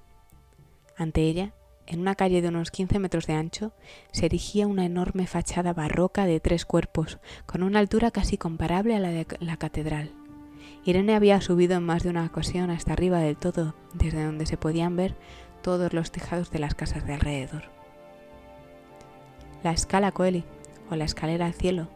Ante 0.97 1.21
ella 1.21 1.53
en 1.85 1.99
una 1.99 2.15
calle 2.15 2.41
de 2.41 2.47
unos 2.47 2.71
15 2.71 2.99
metros 2.99 3.27
de 3.27 3.33
ancho, 3.33 3.73
se 4.11 4.25
erigía 4.25 4.67
una 4.67 4.85
enorme 4.85 5.27
fachada 5.27 5.73
barroca 5.73 6.25
de 6.25 6.39
tres 6.39 6.65
cuerpos, 6.65 7.19
con 7.45 7.63
una 7.63 7.79
altura 7.79 8.11
casi 8.11 8.37
comparable 8.37 8.95
a 8.95 8.99
la 8.99 9.09
de 9.09 9.27
la 9.39 9.57
catedral. 9.57 10.11
Irene 10.85 11.15
había 11.15 11.39
subido 11.39 11.77
en 11.77 11.85
más 11.85 12.03
de 12.03 12.09
una 12.09 12.25
ocasión 12.25 12.69
hasta 12.69 12.93
arriba 12.93 13.19
del 13.19 13.37
todo, 13.37 13.73
desde 13.93 14.25
donde 14.25 14.45
se 14.45 14.57
podían 14.57 14.95
ver 14.95 15.15
todos 15.61 15.93
los 15.93 16.11
tejados 16.11 16.51
de 16.51 16.59
las 16.59 16.75
casas 16.75 17.05
de 17.07 17.13
alrededor. 17.13 17.63
La 19.63 19.71
escala 19.71 20.11
Coeli, 20.11 20.43
o 20.91 20.95
la 20.95 21.05
escalera 21.05 21.45
al 21.45 21.53
cielo, 21.53 21.87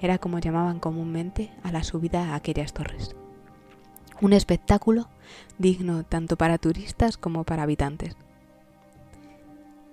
era 0.00 0.18
como 0.18 0.40
llamaban 0.40 0.80
comúnmente 0.80 1.52
a 1.62 1.70
la 1.70 1.84
subida 1.84 2.32
a 2.32 2.34
aquellas 2.34 2.72
torres. 2.72 3.14
Un 4.20 4.32
espectáculo 4.32 5.08
digno 5.58 6.02
tanto 6.02 6.36
para 6.36 6.58
turistas 6.58 7.16
como 7.16 7.44
para 7.44 7.62
habitantes. 7.62 8.16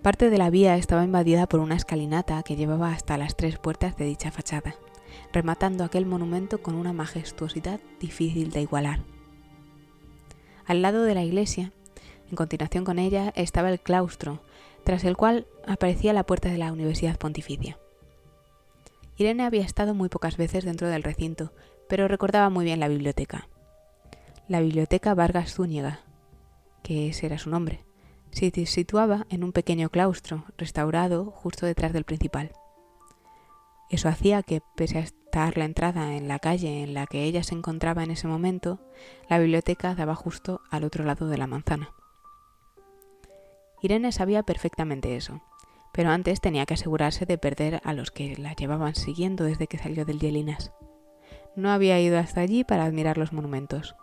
Parte 0.01 0.31
de 0.31 0.37
la 0.39 0.49
vía 0.49 0.77
estaba 0.77 1.03
invadida 1.03 1.45
por 1.45 1.59
una 1.59 1.75
escalinata 1.75 2.41
que 2.41 2.55
llevaba 2.55 2.91
hasta 2.91 3.17
las 3.17 3.35
tres 3.35 3.59
puertas 3.59 3.95
de 3.97 4.05
dicha 4.05 4.31
fachada, 4.31 4.73
rematando 5.33 5.83
aquel 5.83 6.05
monumento 6.05 6.61
con 6.61 6.75
una 6.75 6.93
majestuosidad 6.93 7.79
difícil 7.99 8.51
de 8.51 8.61
igualar. 8.61 9.01
Al 10.65 10.81
lado 10.81 11.03
de 11.03 11.15
la 11.15 11.23
iglesia, 11.23 11.71
en 12.29 12.35
continuación 12.35 12.85
con 12.85 12.99
ella, 12.99 13.33
estaba 13.35 13.69
el 13.69 13.79
claustro, 13.79 14.41
tras 14.83 15.03
el 15.03 15.17
cual 15.17 15.47
aparecía 15.67 16.13
la 16.13 16.23
puerta 16.23 16.49
de 16.49 16.57
la 16.57 16.71
Universidad 16.71 17.17
Pontificia. 17.17 17.77
Irene 19.17 19.43
había 19.43 19.63
estado 19.63 19.93
muy 19.93 20.09
pocas 20.09 20.37
veces 20.37 20.63
dentro 20.63 20.87
del 20.87 21.03
recinto, 21.03 21.51
pero 21.89 22.07
recordaba 22.07 22.49
muy 22.49 22.65
bien 22.65 22.79
la 22.79 22.87
biblioteca. 22.87 23.47
La 24.47 24.61
biblioteca 24.61 25.13
Vargas 25.13 25.53
Zúñiga, 25.53 25.99
que 26.83 27.09
ese 27.09 27.25
era 27.25 27.37
su 27.37 27.49
nombre, 27.49 27.83
se 28.31 28.65
situaba 28.65 29.27
en 29.29 29.43
un 29.43 29.51
pequeño 29.51 29.89
claustro 29.89 30.45
restaurado 30.57 31.25
justo 31.25 31.65
detrás 31.65 31.93
del 31.93 32.05
principal. 32.05 32.51
Eso 33.91 34.07
hacía 34.07 34.41
que, 34.41 34.61
pese 34.75 34.99
a 34.99 35.01
estar 35.01 35.57
la 35.57 35.65
entrada 35.65 36.15
en 36.15 36.29
la 36.29 36.39
calle 36.39 36.81
en 36.81 36.93
la 36.93 37.07
que 37.07 37.25
ella 37.25 37.43
se 37.43 37.55
encontraba 37.55 38.03
en 38.03 38.11
ese 38.11 38.25
momento, 38.25 38.79
la 39.29 39.37
biblioteca 39.37 39.93
daba 39.95 40.15
justo 40.15 40.61
al 40.71 40.85
otro 40.85 41.03
lado 41.03 41.27
de 41.27 41.37
la 41.37 41.45
manzana. 41.45 41.93
Irene 43.81 44.13
sabía 44.13 44.43
perfectamente 44.43 45.17
eso, 45.17 45.41
pero 45.91 46.09
antes 46.09 46.39
tenía 46.39 46.65
que 46.65 46.75
asegurarse 46.75 47.25
de 47.25 47.37
perder 47.37 47.81
a 47.83 47.91
los 47.91 48.11
que 48.11 48.37
la 48.37 48.53
llevaban 48.53 48.95
siguiendo 48.95 49.43
desde 49.43 49.67
que 49.67 49.77
salió 49.77 50.05
del 50.05 50.19
Yelinas. 50.19 50.71
No 51.57 51.69
había 51.69 51.99
ido 51.99 52.17
hasta 52.17 52.39
allí 52.39 52.63
para 52.63 52.85
admirar 52.85 53.17
los 53.17 53.33
monumentos. 53.33 53.97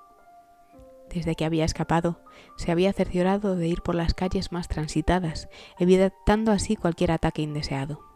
Desde 1.08 1.34
que 1.34 1.46
había 1.46 1.64
escapado, 1.64 2.20
se 2.58 2.70
había 2.72 2.92
cerciorado 2.92 3.56
de 3.56 3.68
ir 3.68 3.80
por 3.80 3.94
las 3.94 4.12
calles 4.12 4.52
más 4.52 4.68
transitadas, 4.68 5.48
evitando 5.78 6.52
así 6.52 6.76
cualquier 6.76 7.12
ataque 7.12 7.40
indeseado. 7.40 8.07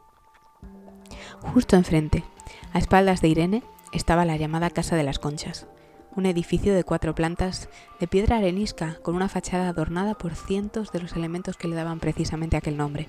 Justo 1.40 1.76
enfrente, 1.76 2.24
a 2.72 2.78
espaldas 2.78 3.20
de 3.20 3.28
Irene, 3.28 3.62
estaba 3.92 4.24
la 4.24 4.36
llamada 4.36 4.70
Casa 4.70 4.96
de 4.96 5.02
las 5.02 5.18
Conchas, 5.18 5.66
un 6.14 6.26
edificio 6.26 6.74
de 6.74 6.84
cuatro 6.84 7.14
plantas 7.14 7.68
de 8.00 8.06
piedra 8.06 8.36
arenisca 8.36 8.98
con 9.02 9.14
una 9.14 9.28
fachada 9.28 9.68
adornada 9.68 10.14
por 10.14 10.34
cientos 10.34 10.92
de 10.92 11.00
los 11.00 11.14
elementos 11.14 11.56
que 11.56 11.68
le 11.68 11.76
daban 11.76 12.00
precisamente 12.00 12.56
aquel 12.56 12.76
nombre. 12.76 13.08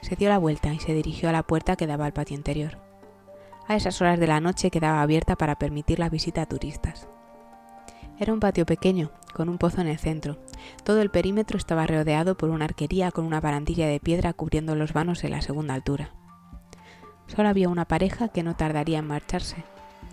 Se 0.00 0.16
dio 0.16 0.28
la 0.28 0.38
vuelta 0.38 0.72
y 0.72 0.80
se 0.80 0.94
dirigió 0.94 1.28
a 1.28 1.32
la 1.32 1.42
puerta 1.42 1.76
que 1.76 1.86
daba 1.86 2.06
al 2.06 2.12
patio 2.12 2.36
interior. 2.36 2.78
A 3.68 3.76
esas 3.76 4.00
horas 4.00 4.18
de 4.18 4.26
la 4.26 4.40
noche 4.40 4.70
quedaba 4.70 5.02
abierta 5.02 5.36
para 5.36 5.56
permitir 5.56 5.98
la 5.98 6.08
visita 6.08 6.42
a 6.42 6.46
turistas. 6.46 7.06
Era 8.18 8.32
un 8.32 8.40
patio 8.40 8.66
pequeño, 8.66 9.10
con 9.32 9.48
un 9.48 9.58
pozo 9.58 9.80
en 9.80 9.88
el 9.88 9.98
centro. 9.98 10.38
Todo 10.84 11.00
el 11.00 11.10
perímetro 11.10 11.56
estaba 11.56 11.86
rodeado 11.86 12.36
por 12.36 12.50
una 12.50 12.64
arquería 12.64 13.10
con 13.10 13.24
una 13.24 13.40
barandilla 13.40 13.86
de 13.86 14.00
piedra 14.00 14.32
cubriendo 14.32 14.74
los 14.74 14.92
vanos 14.92 15.24
en 15.24 15.30
la 15.30 15.42
segunda 15.42 15.74
altura. 15.74 16.10
Solo 17.34 17.48
había 17.48 17.70
una 17.70 17.86
pareja 17.86 18.28
que 18.28 18.42
no 18.42 18.56
tardaría 18.56 18.98
en 18.98 19.06
marcharse, 19.06 19.56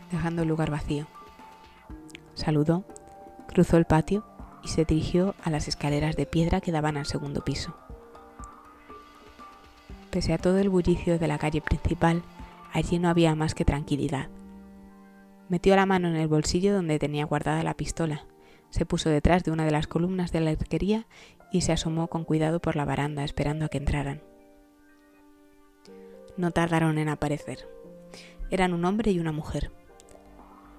dejando 0.10 0.44
el 0.44 0.48
lugar 0.48 0.72
vacío. 0.72 1.06
Saludó, 2.34 2.86
cruzó 3.48 3.76
el 3.76 3.84
patio 3.84 4.24
y 4.64 4.70
se 4.70 4.86
dirigió 4.86 5.36
a 5.44 5.50
las 5.50 5.68
escaleras 5.68 6.16
de 6.16 6.26
piedra 6.26 6.62
que 6.62 6.72
daban 6.72 6.96
al 6.96 7.06
segundo 7.06 7.44
piso. 7.44 7.76
Pese 10.12 10.32
a 10.32 10.38
todo 10.38 10.60
el 10.60 10.70
bullicio 10.70 11.20
de 11.20 11.28
la 11.28 11.38
calle 11.38 11.60
principal, 11.60 12.24
allí 12.72 13.00
no 13.00 13.10
había 13.10 13.36
más 13.36 13.54
que 13.54 13.66
tranquilidad. 13.66 14.30
Metió 15.50 15.76
la 15.76 15.86
mano 15.86 16.08
en 16.08 16.16
el 16.16 16.30
bolsillo 16.30 16.74
donde 16.74 17.00
tenía 17.00 17.26
guardada 17.26 17.64
la 17.64 17.74
pistola, 17.74 18.24
se 18.70 18.86
puso 18.86 19.10
detrás 19.10 19.44
de 19.44 19.52
una 19.52 19.66
de 19.66 19.72
las 19.72 19.88
columnas 19.88 20.32
de 20.32 20.40
la 20.40 20.52
arquería 20.52 21.06
y 21.52 21.62
se 21.62 21.74
asomó 21.74 22.08
con 22.08 22.24
cuidado 22.24 22.62
por 22.62 22.78
la 22.78 22.86
baranda 22.86 23.26
esperando 23.26 23.66
a 23.66 23.70
que 23.70 23.80
entraran. 23.80 24.22
No 26.40 26.52
tardaron 26.52 26.98
en 27.00 27.10
aparecer. 27.10 27.68
Eran 28.50 28.74
un 28.74 28.86
hombre 28.86 29.12
y 29.12 29.20
una 29.20 29.34
mujer. 29.34 29.72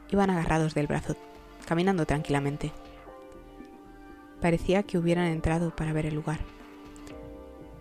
Iban 0.09 0.31
agarrados 0.31 0.73
del 0.73 0.87
brazo, 0.87 1.17
caminando 1.67 2.07
tranquilamente. 2.07 2.73
Parecía 4.40 4.85
que 4.85 4.97
hubieran 4.97 5.26
entrado 5.26 5.76
para 5.76 5.93
ver 5.93 6.07
el 6.07 6.14
lugar. 6.14 6.38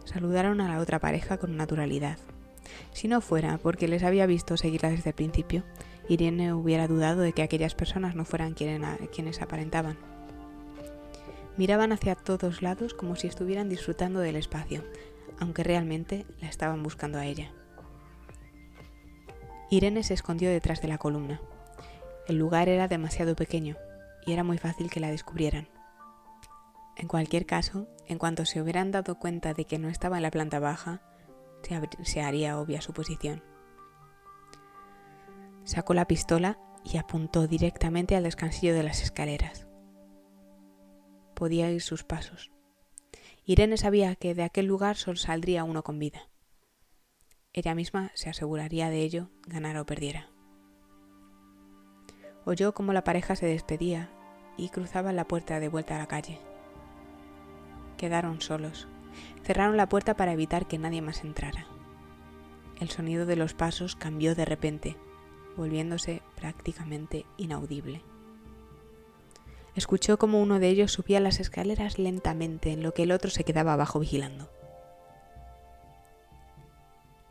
Saludaron 0.04 0.60
a 0.60 0.68
la 0.68 0.82
otra 0.82 1.00
pareja 1.00 1.38
con 1.38 1.56
naturalidad. 1.56 2.18
Si 2.92 3.08
no 3.08 3.22
fuera 3.22 3.58
porque 3.60 3.88
les 3.88 4.04
había 4.04 4.26
visto 4.26 4.58
seguirla 4.58 4.90
desde 4.90 5.12
el 5.12 5.16
principio, 5.16 5.64
Irene 6.10 6.52
hubiera 6.52 6.86
dudado 6.86 7.22
de 7.22 7.32
que 7.32 7.44
aquellas 7.44 7.76
personas 7.76 8.14
no 8.14 8.26
fueran 8.26 8.56
quienes 8.56 9.42
aparentaban. 9.42 9.96
Miraban 11.56 11.94
hacia 11.94 12.16
todos 12.16 12.62
lados 12.62 12.94
como 12.94 13.16
si 13.16 13.28
estuvieran 13.28 13.70
disfrutando 13.70 14.20
del 14.20 14.36
espacio, 14.36 14.84
aunque 15.40 15.64
realmente 15.64 16.26
la 16.42 16.50
estaban 16.50 16.84
buscando 16.84 17.18
a 17.18 17.26
ella. 17.26 17.54
Irene 19.70 20.04
se 20.04 20.14
escondió 20.14 20.50
detrás 20.50 20.82
de 20.82 20.88
la 20.88 20.98
columna. 20.98 21.42
El 22.28 22.38
lugar 22.38 22.70
era 22.70 22.88
demasiado 22.88 23.36
pequeño 23.36 23.78
y 24.26 24.34
era 24.34 24.44
muy 24.44 24.58
fácil 24.58 24.90
que 24.90 25.00
la 25.00 25.12
descubrieran. 25.12 25.68
En 26.96 27.08
cualquier 27.08 27.46
caso, 27.46 27.88
en 28.08 28.18
cuanto 28.18 28.46
se 28.46 28.62
hubieran 28.62 28.92
dado 28.92 29.20
cuenta 29.20 29.54
de 29.54 29.66
que 29.66 29.80
no 29.80 29.90
estaba 29.90 30.18
en 30.18 30.24
la 30.24 30.32
planta 30.32 30.60
baja, 30.60 31.02
se, 32.04 32.22
haría 32.22 32.60
obvia 32.60 32.82
su 32.82 32.94
posición. 32.94 33.44
Sacó 35.64 35.94
la 35.94 36.08
pistola 36.08 36.58
y 36.84 36.98
apuntó 36.98 37.48
directamente 37.48 38.16
al 38.16 38.24
descansillo 38.24 38.74
de 38.74 38.84
las 38.84 39.04
escaleras. 39.04 39.68
Podía 41.36 41.68
oír 41.68 41.82
sus 41.82 42.04
pasos. 42.04 42.52
Irene 43.46 43.78
sabía 43.78 44.16
que 44.16 44.36
de 44.36 44.44
aquel 44.44 44.66
lugar 44.66 44.98
solo 44.98 45.18
saldría 45.18 45.64
uno 45.64 45.84
con 45.84 46.00
vida. 46.00 46.29
Ella 47.54 47.76
misma 47.76 48.12
se 48.14 48.30
aseguraría 48.30 48.90
de 48.90 49.02
ello, 49.02 49.30
ganara 49.48 49.82
o 49.82 49.86
perdiera. 49.86 50.30
Oyó 52.46 52.74
cómo 52.74 52.94
la 52.94 53.04
pareja 53.04 53.36
se 53.36 53.46
despedía 53.46 54.10
y 54.58 54.70
cruzaba 54.70 55.12
la 55.14 55.28
puerta 55.28 55.60
de 55.60 55.70
vuelta 55.70 55.96
a 55.96 56.00
la 56.00 56.08
calle. 56.08 56.40
Quedaron 57.98 58.42
solos. 58.42 58.88
Cerraron 59.44 59.78
la 59.78 59.90
puerta 59.90 60.16
para 60.16 60.34
evitar 60.34 60.68
que 60.68 60.78
nadie 60.78 61.02
más 61.02 61.24
entrara. 61.24 61.68
El 62.80 62.90
sonido 62.90 63.26
de 63.26 63.36
los 63.36 63.54
pasos 63.54 63.96
cambió 63.96 64.36
de 64.36 64.46
repente 64.46 64.96
volviéndose 65.60 66.22
prácticamente 66.36 67.26
inaudible. 67.38 68.02
Escuchó 69.76 70.18
como 70.18 70.42
uno 70.42 70.60
de 70.60 70.70
ellos 70.70 70.92
subía 70.92 71.20
las 71.20 71.40
escaleras 71.40 72.00
lentamente 72.00 72.72
en 72.72 72.82
lo 72.82 72.94
que 72.94 73.04
el 73.04 73.12
otro 73.12 73.30
se 73.30 73.44
quedaba 73.44 73.74
abajo 73.74 74.00
vigilando. 74.00 74.50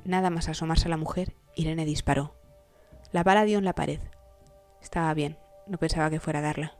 Nada 0.08 0.30
más 0.30 0.48
asomarse 0.48 0.86
a 0.86 0.88
la 0.88 0.96
mujer, 0.96 1.34
Irene 1.54 1.84
disparó. 1.84 2.34
La 3.12 3.24
bala 3.24 3.44
dio 3.44 3.58
en 3.58 3.66
la 3.66 3.74
pared. 3.74 4.00
Estaba 4.80 5.12
bien, 5.12 5.36
no 5.66 5.76
pensaba 5.76 6.08
que 6.08 6.18
fuera 6.18 6.38
a 6.38 6.42
darla. 6.42 6.78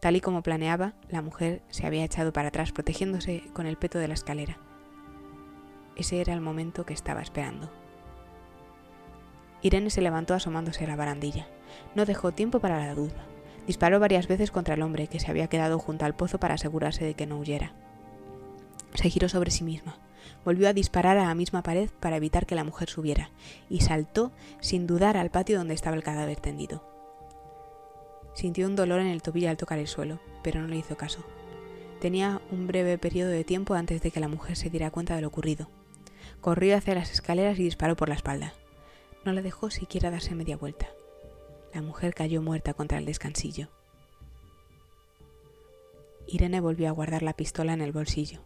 Tal 0.00 0.14
y 0.14 0.20
como 0.20 0.44
planeaba, 0.44 0.94
la 1.08 1.20
mujer 1.20 1.62
se 1.70 1.84
había 1.84 2.04
echado 2.04 2.32
para 2.32 2.50
atrás 2.50 2.70
protegiéndose 2.70 3.42
con 3.52 3.66
el 3.66 3.76
peto 3.76 3.98
de 3.98 4.06
la 4.06 4.14
escalera. 4.14 4.58
Ese 5.96 6.20
era 6.20 6.32
el 6.32 6.40
momento 6.40 6.86
que 6.86 6.94
estaba 6.94 7.22
esperando. 7.22 7.72
Irene 9.60 9.90
se 9.90 10.00
levantó 10.00 10.34
asomándose 10.34 10.84
a 10.84 10.86
la 10.86 10.94
barandilla. 10.94 11.48
No 11.96 12.04
dejó 12.04 12.30
tiempo 12.30 12.60
para 12.60 12.78
la 12.78 12.94
duda. 12.94 13.26
Disparó 13.66 13.98
varias 13.98 14.28
veces 14.28 14.52
contra 14.52 14.74
el 14.74 14.82
hombre 14.82 15.08
que 15.08 15.18
se 15.18 15.28
había 15.28 15.48
quedado 15.48 15.80
junto 15.80 16.04
al 16.04 16.14
pozo 16.14 16.38
para 16.38 16.54
asegurarse 16.54 17.04
de 17.04 17.14
que 17.14 17.26
no 17.26 17.40
huyera. 17.40 17.72
Se 18.94 19.10
giró 19.10 19.28
sobre 19.28 19.50
sí 19.50 19.64
misma. 19.64 19.96
Volvió 20.44 20.68
a 20.68 20.72
disparar 20.72 21.18
a 21.18 21.26
la 21.26 21.34
misma 21.34 21.62
pared 21.62 21.90
para 22.00 22.16
evitar 22.16 22.46
que 22.46 22.54
la 22.54 22.64
mujer 22.64 22.88
subiera, 22.88 23.30
y 23.68 23.80
saltó 23.80 24.32
sin 24.60 24.86
dudar 24.86 25.16
al 25.16 25.30
patio 25.30 25.58
donde 25.58 25.74
estaba 25.74 25.96
el 25.96 26.02
cadáver 26.02 26.40
tendido. 26.40 26.84
Sintió 28.34 28.66
un 28.66 28.76
dolor 28.76 29.00
en 29.00 29.08
el 29.08 29.22
tobillo 29.22 29.50
al 29.50 29.56
tocar 29.56 29.78
el 29.78 29.88
suelo, 29.88 30.20
pero 30.42 30.60
no 30.60 30.68
le 30.68 30.76
hizo 30.76 30.96
caso. 30.96 31.24
Tenía 32.00 32.40
un 32.50 32.66
breve 32.66 32.98
periodo 32.98 33.30
de 33.30 33.44
tiempo 33.44 33.74
antes 33.74 34.02
de 34.02 34.10
que 34.10 34.20
la 34.20 34.28
mujer 34.28 34.56
se 34.56 34.70
diera 34.70 34.90
cuenta 34.90 35.14
de 35.14 35.20
lo 35.20 35.28
ocurrido. 35.28 35.68
Corrió 36.40 36.76
hacia 36.76 36.94
las 36.94 37.12
escaleras 37.12 37.58
y 37.58 37.64
disparó 37.64 37.94
por 37.94 38.08
la 38.08 38.16
espalda. 38.16 38.54
No 39.24 39.32
le 39.32 39.42
dejó 39.42 39.70
siquiera 39.70 40.10
darse 40.10 40.34
media 40.34 40.56
vuelta. 40.56 40.88
La 41.72 41.80
mujer 41.80 42.12
cayó 42.14 42.42
muerta 42.42 42.74
contra 42.74 42.98
el 42.98 43.04
descansillo. 43.04 43.68
Irene 46.26 46.60
volvió 46.60 46.88
a 46.88 46.92
guardar 46.92 47.22
la 47.22 47.34
pistola 47.34 47.72
en 47.72 47.82
el 47.82 47.92
bolsillo. 47.92 48.40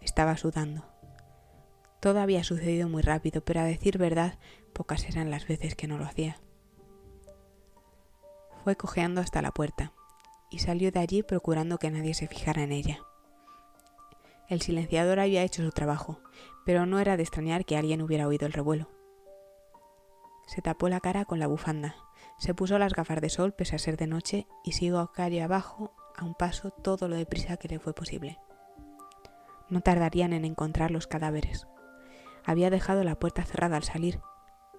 Estaba 0.00 0.36
sudando. 0.36 0.84
Todo 2.00 2.20
había 2.20 2.44
sucedido 2.44 2.88
muy 2.88 3.02
rápido, 3.02 3.42
pero 3.44 3.60
a 3.60 3.64
decir 3.64 3.98
verdad, 3.98 4.38
pocas 4.72 5.04
eran 5.08 5.30
las 5.30 5.46
veces 5.46 5.74
que 5.74 5.86
no 5.86 5.98
lo 5.98 6.06
hacía. 6.06 6.40
Fue 8.64 8.76
cojeando 8.76 9.20
hasta 9.20 9.42
la 9.42 9.52
puerta 9.52 9.92
y 10.50 10.58
salió 10.58 10.90
de 10.90 11.00
allí 11.00 11.22
procurando 11.22 11.78
que 11.78 11.90
nadie 11.90 12.14
se 12.14 12.26
fijara 12.26 12.62
en 12.62 12.72
ella. 12.72 13.00
El 14.48 14.62
silenciador 14.62 15.20
había 15.20 15.42
hecho 15.42 15.62
su 15.62 15.70
trabajo, 15.70 16.20
pero 16.64 16.84
no 16.86 16.98
era 16.98 17.16
de 17.16 17.22
extrañar 17.22 17.64
que 17.64 17.76
alguien 17.76 18.02
hubiera 18.02 18.26
oído 18.26 18.46
el 18.46 18.52
revuelo. 18.52 18.88
Se 20.46 20.60
tapó 20.60 20.88
la 20.88 21.00
cara 21.00 21.24
con 21.24 21.38
la 21.38 21.46
bufanda, 21.46 21.94
se 22.38 22.54
puso 22.54 22.78
las 22.78 22.94
gafas 22.94 23.20
de 23.20 23.28
sol 23.28 23.52
pese 23.52 23.76
a 23.76 23.78
ser 23.78 23.96
de 23.96 24.06
noche 24.06 24.48
y 24.64 24.72
siguió 24.72 25.12
calle 25.12 25.42
abajo 25.42 25.94
a 26.16 26.24
un 26.24 26.34
paso 26.34 26.70
todo 26.70 27.06
lo 27.06 27.16
deprisa 27.16 27.58
que 27.58 27.68
le 27.68 27.78
fue 27.78 27.94
posible. 27.94 28.38
No 29.70 29.80
tardarían 29.80 30.32
en 30.32 30.44
encontrar 30.44 30.90
los 30.90 31.06
cadáveres. 31.06 31.66
Había 32.44 32.70
dejado 32.70 33.04
la 33.04 33.18
puerta 33.18 33.44
cerrada 33.44 33.76
al 33.76 33.84
salir, 33.84 34.20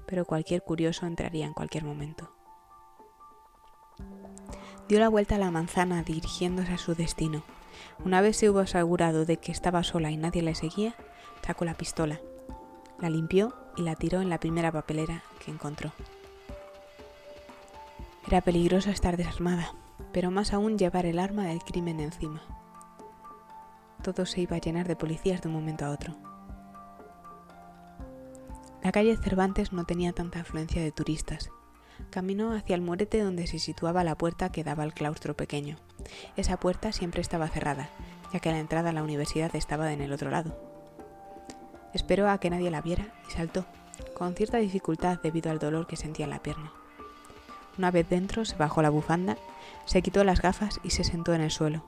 pero 0.05 0.25
cualquier 0.25 0.63
curioso 0.63 1.05
entraría 1.05 1.45
en 1.45 1.53
cualquier 1.53 1.83
momento. 1.85 2.35
Dio 4.87 4.99
la 4.99 5.09
vuelta 5.09 5.35
a 5.35 5.39
la 5.39 5.51
manzana 5.51 6.03
dirigiéndose 6.03 6.73
a 6.73 6.77
su 6.77 6.95
destino. 6.95 7.43
Una 8.03 8.19
vez 8.19 8.37
se 8.37 8.49
hubo 8.49 8.59
asegurado 8.59 9.25
de 9.25 9.37
que 9.37 9.51
estaba 9.51 9.83
sola 9.83 10.11
y 10.11 10.17
nadie 10.17 10.41
le 10.41 10.53
seguía, 10.53 10.95
sacó 11.45 11.65
la 11.65 11.75
pistola, 11.75 12.19
la 12.99 13.09
limpió 13.09 13.53
y 13.77 13.83
la 13.83 13.95
tiró 13.95 14.21
en 14.21 14.29
la 14.29 14.39
primera 14.39 14.71
papelera 14.71 15.23
que 15.43 15.51
encontró. 15.51 15.91
Era 18.27 18.41
peligroso 18.41 18.89
estar 18.89 19.17
desarmada, 19.17 19.73
pero 20.11 20.29
más 20.31 20.53
aún 20.53 20.77
llevar 20.77 21.05
el 21.05 21.19
arma 21.19 21.45
del 21.45 21.63
crimen 21.63 21.99
encima. 21.99 22.41
Todo 24.03 24.25
se 24.25 24.41
iba 24.41 24.55
a 24.55 24.59
llenar 24.59 24.87
de 24.87 24.95
policías 24.95 25.41
de 25.41 25.49
un 25.49 25.55
momento 25.55 25.85
a 25.85 25.91
otro. 25.91 26.15
La 28.83 28.91
calle 28.91 29.15
Cervantes 29.15 29.73
no 29.73 29.85
tenía 29.85 30.11
tanta 30.11 30.39
afluencia 30.39 30.81
de 30.81 30.91
turistas. 30.91 31.51
Caminó 32.09 32.53
hacia 32.53 32.73
el 32.75 32.81
murete 32.81 33.21
donde 33.21 33.45
se 33.45 33.59
situaba 33.59 34.03
la 34.03 34.17
puerta 34.17 34.51
que 34.51 34.63
daba 34.63 34.81
al 34.81 34.95
claustro 34.95 35.35
pequeño. 35.35 35.77
Esa 36.35 36.57
puerta 36.57 36.91
siempre 36.91 37.21
estaba 37.21 37.47
cerrada, 37.47 37.89
ya 38.33 38.39
que 38.39 38.51
la 38.51 38.57
entrada 38.57 38.89
a 38.89 38.93
la 38.93 39.03
universidad 39.03 39.55
estaba 39.55 39.93
en 39.93 40.01
el 40.01 40.11
otro 40.11 40.31
lado. 40.31 40.57
Esperó 41.93 42.27
a 42.27 42.39
que 42.39 42.49
nadie 42.49 42.71
la 42.71 42.81
viera 42.81 43.13
y 43.29 43.31
saltó, 43.31 43.65
con 44.15 44.33
cierta 44.33 44.57
dificultad 44.57 45.19
debido 45.21 45.51
al 45.51 45.59
dolor 45.59 45.85
que 45.85 45.95
sentía 45.95 46.25
en 46.25 46.31
la 46.31 46.41
pierna. 46.41 46.71
Una 47.77 47.91
vez 47.91 48.09
dentro, 48.09 48.45
se 48.45 48.55
bajó 48.55 48.81
la 48.81 48.89
bufanda, 48.89 49.37
se 49.85 50.01
quitó 50.01 50.23
las 50.23 50.41
gafas 50.41 50.79
y 50.83 50.89
se 50.89 51.03
sentó 51.03 51.33
en 51.35 51.41
el 51.41 51.51
suelo. 51.51 51.83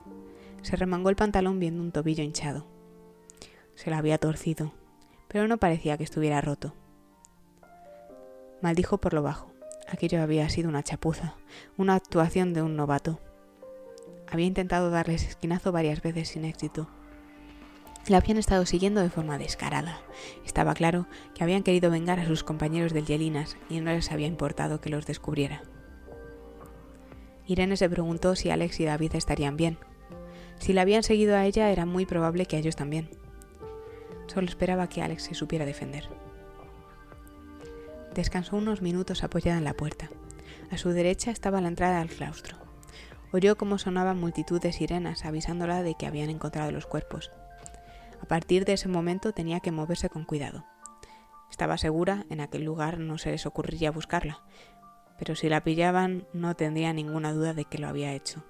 Se 0.64 0.76
remangó 0.76 1.10
el 1.10 1.16
pantalón 1.16 1.60
viendo 1.60 1.82
un 1.82 1.92
tobillo 1.92 2.24
hinchado. 2.24 2.66
Se 3.74 3.90
lo 3.90 3.96
había 3.96 4.16
torcido, 4.16 4.72
pero 5.28 5.46
no 5.46 5.58
parecía 5.58 5.98
que 5.98 6.04
estuviera 6.04 6.40
roto. 6.40 6.72
Maldijo 8.62 8.96
por 8.96 9.12
lo 9.12 9.22
bajo. 9.22 9.52
Aquello 9.86 10.22
había 10.22 10.48
sido 10.48 10.70
una 10.70 10.82
chapuza, 10.82 11.34
una 11.76 11.96
actuación 11.96 12.54
de 12.54 12.62
un 12.62 12.76
novato. 12.76 13.20
Había 14.26 14.46
intentado 14.46 14.88
darles 14.88 15.28
esquinazo 15.28 15.70
varias 15.70 16.00
veces 16.00 16.28
sin 16.30 16.46
éxito. 16.46 16.88
La 18.08 18.16
habían 18.16 18.38
estado 18.38 18.64
siguiendo 18.64 19.02
de 19.02 19.10
forma 19.10 19.36
descarada. 19.36 20.00
Estaba 20.46 20.72
claro 20.72 21.06
que 21.34 21.44
habían 21.44 21.62
querido 21.62 21.90
vengar 21.90 22.20
a 22.20 22.26
sus 22.26 22.42
compañeros 22.42 22.94
del 22.94 23.04
Yelinas 23.04 23.58
y 23.68 23.80
no 23.80 23.90
les 23.90 24.10
había 24.10 24.28
importado 24.28 24.80
que 24.80 24.88
los 24.88 25.04
descubriera. 25.04 25.62
Irene 27.46 27.76
se 27.76 27.90
preguntó 27.90 28.34
si 28.34 28.48
Alex 28.48 28.80
y 28.80 28.86
David 28.86 29.14
estarían 29.14 29.58
bien. 29.58 29.76
Si 30.64 30.72
la 30.72 30.80
habían 30.80 31.02
seguido 31.02 31.36
a 31.36 31.44
ella 31.44 31.70
era 31.70 31.84
muy 31.84 32.06
probable 32.06 32.46
que 32.46 32.56
a 32.56 32.58
ellos 32.58 32.74
también. 32.74 33.10
Solo 34.28 34.46
esperaba 34.46 34.88
que 34.88 35.02
Alex 35.02 35.24
se 35.24 35.34
supiera 35.34 35.66
defender. 35.66 36.08
Descansó 38.14 38.56
unos 38.56 38.80
minutos 38.80 39.24
apoyada 39.24 39.58
en 39.58 39.64
la 39.64 39.74
puerta. 39.74 40.08
A 40.70 40.78
su 40.78 40.88
derecha 40.88 41.30
estaba 41.30 41.60
la 41.60 41.68
entrada 41.68 42.00
al 42.00 42.08
claustro. 42.08 42.56
Oyó 43.30 43.58
cómo 43.58 43.76
sonaban 43.76 44.18
multitud 44.18 44.58
de 44.58 44.72
sirenas 44.72 45.26
avisándola 45.26 45.82
de 45.82 45.96
que 45.96 46.06
habían 46.06 46.30
encontrado 46.30 46.70
los 46.70 46.86
cuerpos. 46.86 47.30
A 48.22 48.24
partir 48.24 48.64
de 48.64 48.72
ese 48.72 48.88
momento 48.88 49.32
tenía 49.32 49.60
que 49.60 49.70
moverse 49.70 50.08
con 50.08 50.24
cuidado. 50.24 50.64
Estaba 51.50 51.76
segura, 51.76 52.24
en 52.30 52.40
aquel 52.40 52.64
lugar 52.64 52.98
no 52.98 53.18
se 53.18 53.32
les 53.32 53.44
ocurriría 53.44 53.90
buscarla, 53.90 54.42
pero 55.18 55.36
si 55.36 55.50
la 55.50 55.62
pillaban 55.62 56.26
no 56.32 56.56
tendría 56.56 56.94
ninguna 56.94 57.34
duda 57.34 57.52
de 57.52 57.66
que 57.66 57.76
lo 57.76 57.86
había 57.86 58.14
hecho. 58.14 58.42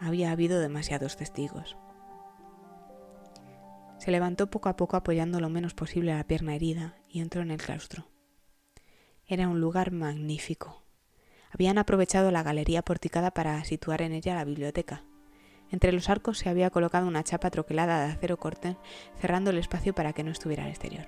Había 0.00 0.30
habido 0.30 0.60
demasiados 0.60 1.16
testigos. 1.16 1.76
Se 3.98 4.10
levantó 4.10 4.50
poco 4.50 4.68
a 4.68 4.76
poco 4.76 4.96
apoyando 4.96 5.40
lo 5.40 5.48
menos 5.48 5.74
posible 5.74 6.14
la 6.14 6.24
pierna 6.24 6.54
herida 6.54 6.96
y 7.08 7.20
entró 7.20 7.42
en 7.42 7.50
el 7.50 7.58
claustro. 7.58 8.06
Era 9.26 9.48
un 9.48 9.60
lugar 9.60 9.90
magnífico. 9.90 10.82
Habían 11.50 11.78
aprovechado 11.78 12.30
la 12.30 12.42
galería 12.42 12.82
porticada 12.82 13.30
para 13.30 13.64
situar 13.64 14.02
en 14.02 14.12
ella 14.12 14.34
la 14.34 14.44
biblioteca. 14.44 15.04
Entre 15.70 15.92
los 15.92 16.08
arcos 16.10 16.38
se 16.38 16.48
había 16.48 16.70
colocado 16.70 17.08
una 17.08 17.24
chapa 17.24 17.50
troquelada 17.50 18.06
de 18.06 18.12
acero 18.12 18.36
corten, 18.36 18.76
cerrando 19.20 19.50
el 19.50 19.58
espacio 19.58 19.94
para 19.94 20.12
que 20.12 20.22
no 20.22 20.30
estuviera 20.30 20.64
al 20.64 20.70
exterior 20.70 21.06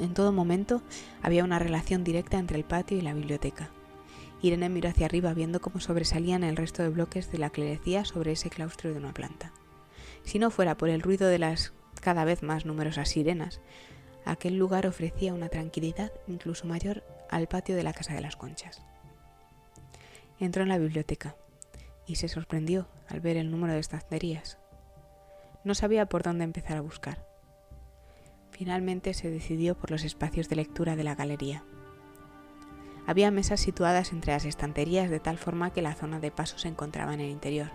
en 0.00 0.14
todo 0.14 0.32
momento 0.32 0.82
había 1.22 1.44
una 1.44 1.58
relación 1.58 2.02
directa 2.02 2.38
entre 2.38 2.58
el 2.58 2.64
patio 2.64 2.98
y 2.98 3.00
la 3.00 3.14
biblioteca. 3.14 3.70
Irene 4.40 4.68
miró 4.68 4.88
hacia 4.88 5.06
arriba 5.06 5.34
viendo 5.34 5.60
cómo 5.60 5.80
sobresalían 5.80 6.44
el 6.44 6.56
resto 6.56 6.82
de 6.82 6.90
bloques 6.90 7.30
de 7.32 7.38
la 7.38 7.50
clerecía 7.50 8.04
sobre 8.04 8.32
ese 8.32 8.50
claustro 8.50 8.92
de 8.92 8.98
una 8.98 9.12
planta. 9.12 9.52
Si 10.24 10.38
no 10.38 10.50
fuera 10.50 10.76
por 10.76 10.88
el 10.88 11.02
ruido 11.02 11.28
de 11.28 11.38
las 11.38 11.72
cada 12.00 12.24
vez 12.24 12.42
más 12.42 12.64
numerosas 12.64 13.08
sirenas, 13.08 13.60
aquel 14.24 14.56
lugar 14.56 14.86
ofrecía 14.86 15.34
una 15.34 15.48
tranquilidad 15.48 16.12
incluso 16.26 16.66
mayor 16.66 17.02
al 17.30 17.48
patio 17.48 17.74
de 17.76 17.82
la 17.82 17.92
Casa 17.92 18.14
de 18.14 18.20
las 18.20 18.36
Conchas. 18.36 18.82
Entró 20.38 20.62
en 20.62 20.68
la 20.68 20.78
biblioteca 20.78 21.34
y 22.06 22.16
se 22.16 22.28
sorprendió 22.28 22.86
al 23.08 23.20
ver 23.20 23.36
el 23.36 23.50
número 23.50 23.72
de 23.72 23.80
estanterías. 23.80 24.58
No 25.64 25.74
sabía 25.74 26.06
por 26.06 26.22
dónde 26.22 26.44
empezar 26.44 26.76
a 26.76 26.82
buscar. 26.82 27.26
Finalmente 28.50 29.14
se 29.14 29.30
decidió 29.30 29.76
por 29.76 29.90
los 29.90 30.04
espacios 30.04 30.48
de 30.48 30.56
lectura 30.56 30.96
de 30.96 31.04
la 31.04 31.14
galería. 31.14 31.64
Había 33.08 33.30
mesas 33.30 33.60
situadas 33.60 34.12
entre 34.12 34.34
las 34.34 34.44
estanterías 34.44 35.08
de 35.08 35.18
tal 35.18 35.38
forma 35.38 35.72
que 35.72 35.80
la 35.80 35.94
zona 35.94 36.20
de 36.20 36.30
paso 36.30 36.58
se 36.58 36.68
encontraba 36.68 37.14
en 37.14 37.20
el 37.20 37.30
interior. 37.30 37.70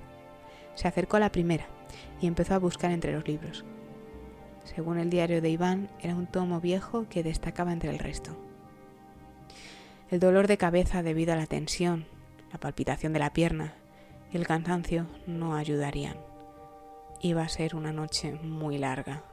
Se 0.75 0.87
acercó 0.87 1.17
a 1.17 1.21
la 1.21 1.31
primera 1.31 1.65
y 2.21 2.27
empezó 2.27 2.53
a 2.53 2.59
buscar 2.59 2.91
entre 2.91 3.13
los 3.13 3.27
libros. 3.27 3.65
Según 4.63 4.99
el 4.99 5.09
diario 5.09 5.41
de 5.41 5.49
Iván, 5.49 5.89
era 5.99 6.13
un 6.13 6.27
tomo 6.27 6.61
viejo 6.61 7.07
que 7.09 7.23
destacaba 7.23 7.73
entre 7.73 7.89
el 7.89 7.97
resto. 7.97 8.37
El 10.11 10.19
dolor 10.19 10.45
de 10.45 10.59
cabeza 10.59 11.01
debido 11.01 11.33
a 11.33 11.35
la 11.35 11.47
tensión, 11.47 12.05
la 12.51 12.59
palpitación 12.59 13.11
de 13.11 13.19
la 13.19 13.33
pierna 13.33 13.73
y 14.31 14.37
el 14.37 14.45
cansancio 14.45 15.07
no 15.25 15.55
ayudarían. 15.55 16.17
Iba 17.21 17.41
a 17.41 17.49
ser 17.49 17.75
una 17.75 17.91
noche 17.91 18.33
muy 18.33 18.77
larga. 18.77 19.23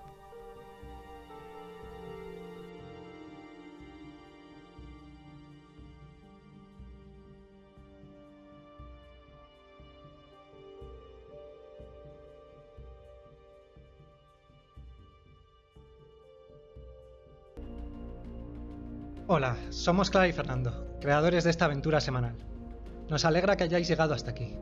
Hola, 19.33 19.57
somos 19.71 20.11
Clara 20.11 20.27
y 20.27 20.33
Fernando, 20.33 20.99
creadores 21.01 21.45
de 21.45 21.51
esta 21.51 21.67
aventura 21.67 22.01
semanal. 22.01 22.35
Nos 23.09 23.25
alegra 23.25 23.57
que 23.57 23.63
hayáis 23.63 23.87
llegado 23.87 24.13
hasta 24.13 24.33
aquí. 24.33 24.57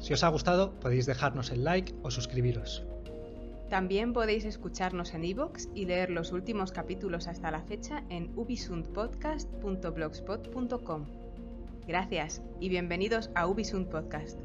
Si 0.00 0.12
os 0.12 0.22
ha 0.22 0.28
gustado, 0.28 0.78
podéis 0.80 1.06
dejarnos 1.06 1.50
el 1.50 1.64
like 1.64 1.94
o 2.02 2.10
suscribiros. 2.10 2.84
También 3.70 4.12
podéis 4.12 4.44
escucharnos 4.44 5.14
en 5.14 5.24
iVoox 5.24 5.68
y 5.74 5.86
leer 5.86 6.10
los 6.10 6.32
últimos 6.32 6.72
capítulos 6.72 7.26
hasta 7.26 7.50
la 7.50 7.62
fecha 7.62 8.04
en 8.10 8.32
ubisundpodcast.blogspot.com. 8.36 11.06
Gracias 11.88 12.42
y 12.60 12.68
bienvenidos 12.68 13.30
a 13.34 13.46
Ubisund 13.46 13.88
Podcast. 13.88 14.38